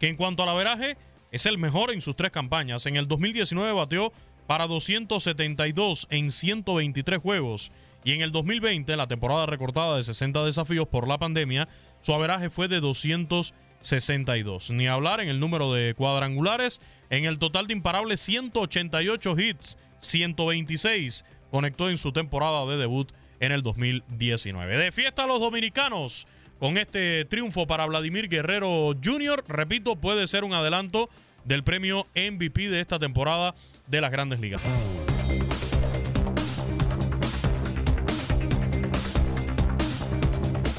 que 0.00 0.08
en 0.08 0.16
cuanto 0.16 0.42
al 0.42 0.48
averaje, 0.48 0.96
es 1.30 1.46
el 1.46 1.58
mejor 1.58 1.92
en 1.92 2.00
sus 2.00 2.16
tres 2.16 2.32
campañas. 2.32 2.86
En 2.86 2.96
el 2.96 3.06
2019 3.06 3.72
bateó 3.72 4.12
para 4.46 4.66
272 4.66 6.06
en 6.10 6.30
123 6.30 7.20
juegos. 7.20 7.70
Y 8.04 8.12
en 8.12 8.20
el 8.20 8.32
2020, 8.32 8.96
la 8.96 9.06
temporada 9.06 9.46
recortada 9.46 9.96
de 9.96 10.02
60 10.02 10.44
desafíos 10.44 10.86
por 10.88 11.08
la 11.08 11.18
pandemia, 11.18 11.68
su 12.02 12.12
averaje 12.12 12.50
fue 12.50 12.68
de 12.68 12.80
262. 12.80 14.70
Ni 14.70 14.86
hablar 14.88 15.20
en 15.20 15.28
el 15.28 15.40
número 15.40 15.72
de 15.72 15.94
cuadrangulares, 15.94 16.80
en 17.08 17.24
el 17.24 17.38
total 17.38 17.66
de 17.66 17.72
imparables 17.72 18.20
188 18.20 19.38
hits, 19.38 19.78
126 19.98 21.24
conectó 21.50 21.88
en 21.88 21.98
su 21.98 22.12
temporada 22.12 22.66
de 22.66 22.76
debut 22.76 23.10
en 23.40 23.52
el 23.52 23.62
2019. 23.62 24.76
De 24.76 24.92
fiesta 24.92 25.24
a 25.24 25.26
los 25.26 25.40
dominicanos 25.40 26.26
con 26.58 26.76
este 26.76 27.24
triunfo 27.24 27.66
para 27.66 27.86
Vladimir 27.86 28.28
Guerrero 28.28 28.92
Jr., 29.02 29.44
repito, 29.48 29.96
puede 29.96 30.26
ser 30.26 30.44
un 30.44 30.52
adelanto 30.52 31.08
del 31.44 31.62
premio 31.62 32.06
MVP 32.14 32.70
de 32.70 32.80
esta 32.80 32.98
temporada 32.98 33.54
de 33.86 34.00
las 34.00 34.10
grandes 34.10 34.40
ligas. 34.40 34.62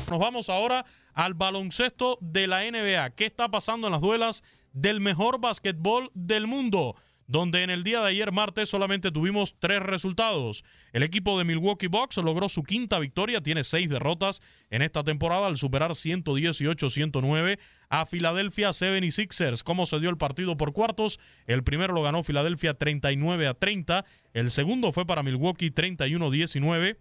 Nos 0.10 0.20
vamos 0.20 0.50
ahora 0.50 0.86
al 1.14 1.34
baloncesto 1.34 2.18
de 2.22 2.48
la 2.48 2.62
NBA. 2.70 3.10
¿Qué 3.12 3.26
está 3.26 3.50
pasando 3.50 3.88
en 3.88 3.94
las 3.94 4.02
duelas 4.02 4.44
del 4.72 5.02
mejor 5.02 5.40
básquetbol 5.40 6.12
del 6.14 6.48
mundo? 6.48 6.96
Donde 7.28 7.64
en 7.64 7.70
el 7.70 7.84
día 7.84 8.02
de 8.02 8.10
ayer 8.10 8.32
martes 8.32 8.70
solamente 8.70 9.12
tuvimos 9.12 9.56
tres 9.60 9.82
resultados. 9.82 10.64
El 10.94 11.04
equipo 11.04 11.38
de 11.38 11.46
Milwaukee 11.46 11.88
Bucks 11.88 12.18
logró 12.18 12.50
su 12.50 12.64
quinta 12.64 13.00
victoria, 13.00 13.42
tiene 13.42 13.64
seis 13.64 13.90
derrotas 13.90 14.42
en 14.70 14.82
esta 14.82 15.04
temporada 15.04 15.48
al 15.48 15.58
superar 15.58 15.92
118-109 15.92 17.60
a 17.90 18.06
Philadelphia 18.06 18.70
76ers. 18.70 19.64
¿Cómo 19.64 19.86
se 19.86 20.00
dio 20.00 20.10
el 20.10 20.18
partido 20.18 20.58
por 20.58 20.74
cuartos? 20.74 21.20
El 21.48 21.64
primero 21.64 21.94
lo 21.94 22.04
ganó 22.04 22.24
Philadelphia 22.24 22.74
39 22.74 23.48
a 23.48 23.54
30, 23.54 24.06
el 24.34 24.52
segundo 24.52 24.92
fue 24.92 25.06
para 25.06 25.24
Milwaukee 25.24 25.72
31-19. 25.72 26.98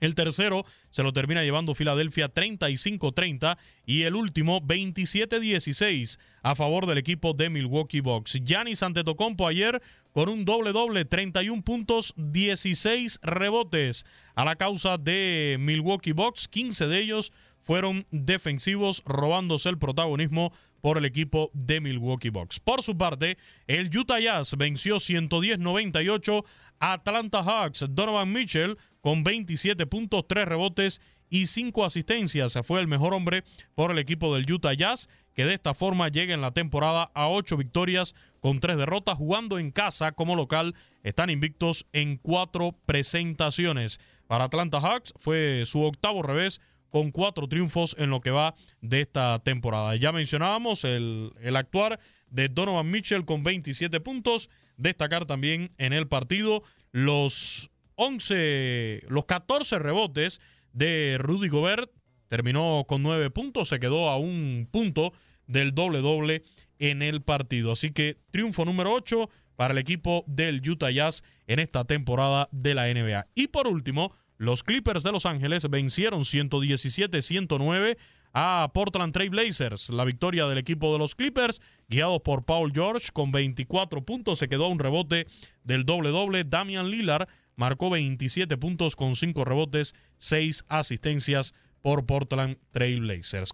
El 0.00 0.14
tercero 0.14 0.64
se 0.90 1.02
lo 1.02 1.12
termina 1.12 1.42
llevando 1.42 1.74
Filadelfia 1.74 2.32
35-30 2.32 3.56
y 3.86 4.02
el 4.02 4.14
último 4.14 4.60
27-16 4.60 6.18
a 6.42 6.54
favor 6.54 6.86
del 6.86 6.98
equipo 6.98 7.32
de 7.32 7.50
Milwaukee 7.50 8.00
Bucks. 8.00 8.38
Giannis 8.44 8.82
Antetokounmpo 8.82 9.46
ayer 9.46 9.80
con 10.12 10.28
un 10.28 10.44
doble 10.44 10.72
doble, 10.72 11.04
31 11.04 11.62
puntos, 11.62 12.14
16 12.16 13.20
rebotes 13.22 14.04
a 14.34 14.44
la 14.44 14.56
causa 14.56 14.98
de 14.98 15.56
Milwaukee 15.58 16.12
Bucks, 16.12 16.48
15 16.48 16.86
de 16.86 17.00
ellos 17.00 17.32
fueron 17.66 18.06
defensivos 18.12 19.02
robándose 19.04 19.68
el 19.68 19.76
protagonismo 19.76 20.52
por 20.80 20.98
el 20.98 21.04
equipo 21.04 21.50
de 21.52 21.80
Milwaukee 21.80 22.30
Bucks. 22.30 22.60
Por 22.60 22.82
su 22.82 22.96
parte, 22.96 23.38
el 23.66 23.90
Utah 23.94 24.20
Jazz 24.20 24.56
venció 24.56 24.96
110-98 24.96 26.44
a 26.78 26.92
Atlanta 26.92 27.42
Hawks. 27.42 27.84
Donovan 27.90 28.32
Mitchell 28.32 28.78
con 29.00 29.24
27 29.24 29.84
puntos, 29.86 30.26
3 30.28 30.46
rebotes 30.46 31.00
y 31.28 31.46
5 31.46 31.84
asistencias. 31.84 32.56
Fue 32.62 32.80
el 32.80 32.86
mejor 32.86 33.14
hombre 33.14 33.42
por 33.74 33.90
el 33.90 33.98
equipo 33.98 34.32
del 34.32 34.50
Utah 34.50 34.74
Jazz, 34.74 35.08
que 35.34 35.44
de 35.44 35.54
esta 35.54 35.74
forma 35.74 36.08
llega 36.08 36.34
en 36.34 36.42
la 36.42 36.52
temporada 36.52 37.10
a 37.14 37.28
8 37.28 37.56
victorias 37.56 38.14
con 38.38 38.60
3 38.60 38.76
derrotas, 38.76 39.18
jugando 39.18 39.58
en 39.58 39.72
casa 39.72 40.12
como 40.12 40.36
local. 40.36 40.76
Están 41.02 41.30
invictos 41.30 41.86
en 41.92 42.16
4 42.18 42.76
presentaciones. 42.86 43.98
Para 44.28 44.44
Atlanta 44.44 44.80
Hawks 44.80 45.14
fue 45.18 45.64
su 45.66 45.82
octavo 45.82 46.22
revés 46.22 46.60
con 46.90 47.10
4 47.10 47.48
triunfos 47.48 47.96
en 47.98 48.10
lo 48.10 48.20
que 48.20 48.30
va 48.30 48.54
de 48.80 49.00
esta 49.00 49.38
temporada. 49.40 49.96
Ya 49.96 50.12
mencionábamos 50.12 50.84
el, 50.84 51.32
el 51.40 51.56
actuar 51.56 51.98
de 52.30 52.48
Donovan 52.48 52.90
Mitchell 52.90 53.24
con 53.24 53.42
27 53.42 54.00
puntos. 54.00 54.50
Destacar 54.76 55.26
también 55.26 55.70
en 55.78 55.92
el 55.92 56.08
partido 56.08 56.62
los 56.92 57.70
11, 57.96 59.04
los 59.08 59.24
14 59.24 59.78
rebotes 59.78 60.40
de 60.72 61.16
Rudy 61.18 61.48
Gobert. 61.48 61.90
Terminó 62.28 62.84
con 62.88 63.02
9 63.02 63.30
puntos, 63.30 63.68
se 63.68 63.78
quedó 63.78 64.08
a 64.08 64.16
un 64.16 64.68
punto 64.70 65.12
del 65.46 65.74
doble-doble 65.74 66.42
en 66.78 67.02
el 67.02 67.22
partido. 67.22 67.72
Así 67.72 67.92
que 67.92 68.18
triunfo 68.30 68.64
número 68.64 68.92
8 68.92 69.28
para 69.56 69.72
el 69.72 69.78
equipo 69.78 70.24
del 70.26 70.68
Utah 70.68 70.90
Jazz 70.90 71.24
en 71.46 71.58
esta 71.58 71.84
temporada 71.84 72.48
de 72.52 72.74
la 72.74 72.92
NBA. 72.92 73.26
Y 73.34 73.48
por 73.48 73.66
último, 73.66 74.12
los 74.38 74.62
Clippers 74.62 75.02
de 75.02 75.12
Los 75.12 75.26
Ángeles 75.26 75.68
vencieron 75.70 76.22
117-109 76.22 77.96
a 78.32 78.70
Portland 78.74 79.12
Trail 79.14 79.30
Blazers. 79.30 79.88
La 79.90 80.04
victoria 80.04 80.46
del 80.46 80.58
equipo 80.58 80.92
de 80.92 80.98
los 80.98 81.14
Clippers, 81.14 81.62
guiado 81.88 82.22
por 82.22 82.44
Paul 82.44 82.72
George 82.74 83.08
con 83.12 83.32
24 83.32 84.04
puntos, 84.04 84.38
se 84.38 84.48
quedó 84.48 84.66
a 84.66 84.68
un 84.68 84.78
rebote 84.78 85.26
del 85.64 85.84
doble-doble. 85.84 86.44
Damian 86.44 86.90
Lillard 86.90 87.28
marcó 87.56 87.88
27 87.88 88.58
puntos 88.58 88.94
con 88.94 89.16
5 89.16 89.44
rebotes, 89.44 89.94
6 90.18 90.64
asistencias 90.68 91.54
por 91.80 92.04
Portland 92.04 92.58
Trail 92.72 93.00
Blazers. 93.00 93.52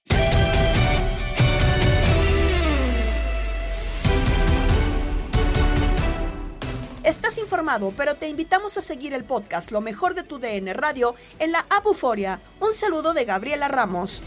Estás 7.12 7.36
informado, 7.36 7.92
pero 7.94 8.14
te 8.14 8.26
invitamos 8.26 8.78
a 8.78 8.80
seguir 8.80 9.12
el 9.12 9.24
podcast 9.24 9.70
Lo 9.70 9.82
mejor 9.82 10.14
de 10.14 10.22
tu 10.22 10.38
DN 10.38 10.72
Radio 10.72 11.14
en 11.38 11.52
la 11.52 11.58
app. 11.58 11.84
Un 11.84 12.72
saludo 12.72 13.12
de 13.12 13.26
Gabriela 13.26 13.68
Ramos. 13.68 14.22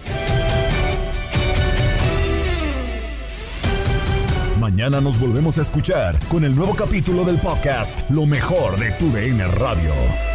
Mañana 4.59 5.01
nos 5.01 5.19
volvemos 5.19 5.57
a 5.57 5.63
escuchar 5.63 6.19
con 6.27 6.43
el 6.43 6.55
nuevo 6.55 6.75
capítulo 6.75 7.23
del 7.23 7.39
podcast 7.39 8.07
Lo 8.11 8.27
mejor 8.27 8.77
de 8.77 8.91
tu 8.91 9.09
DN 9.09 9.47
Radio. 9.47 10.34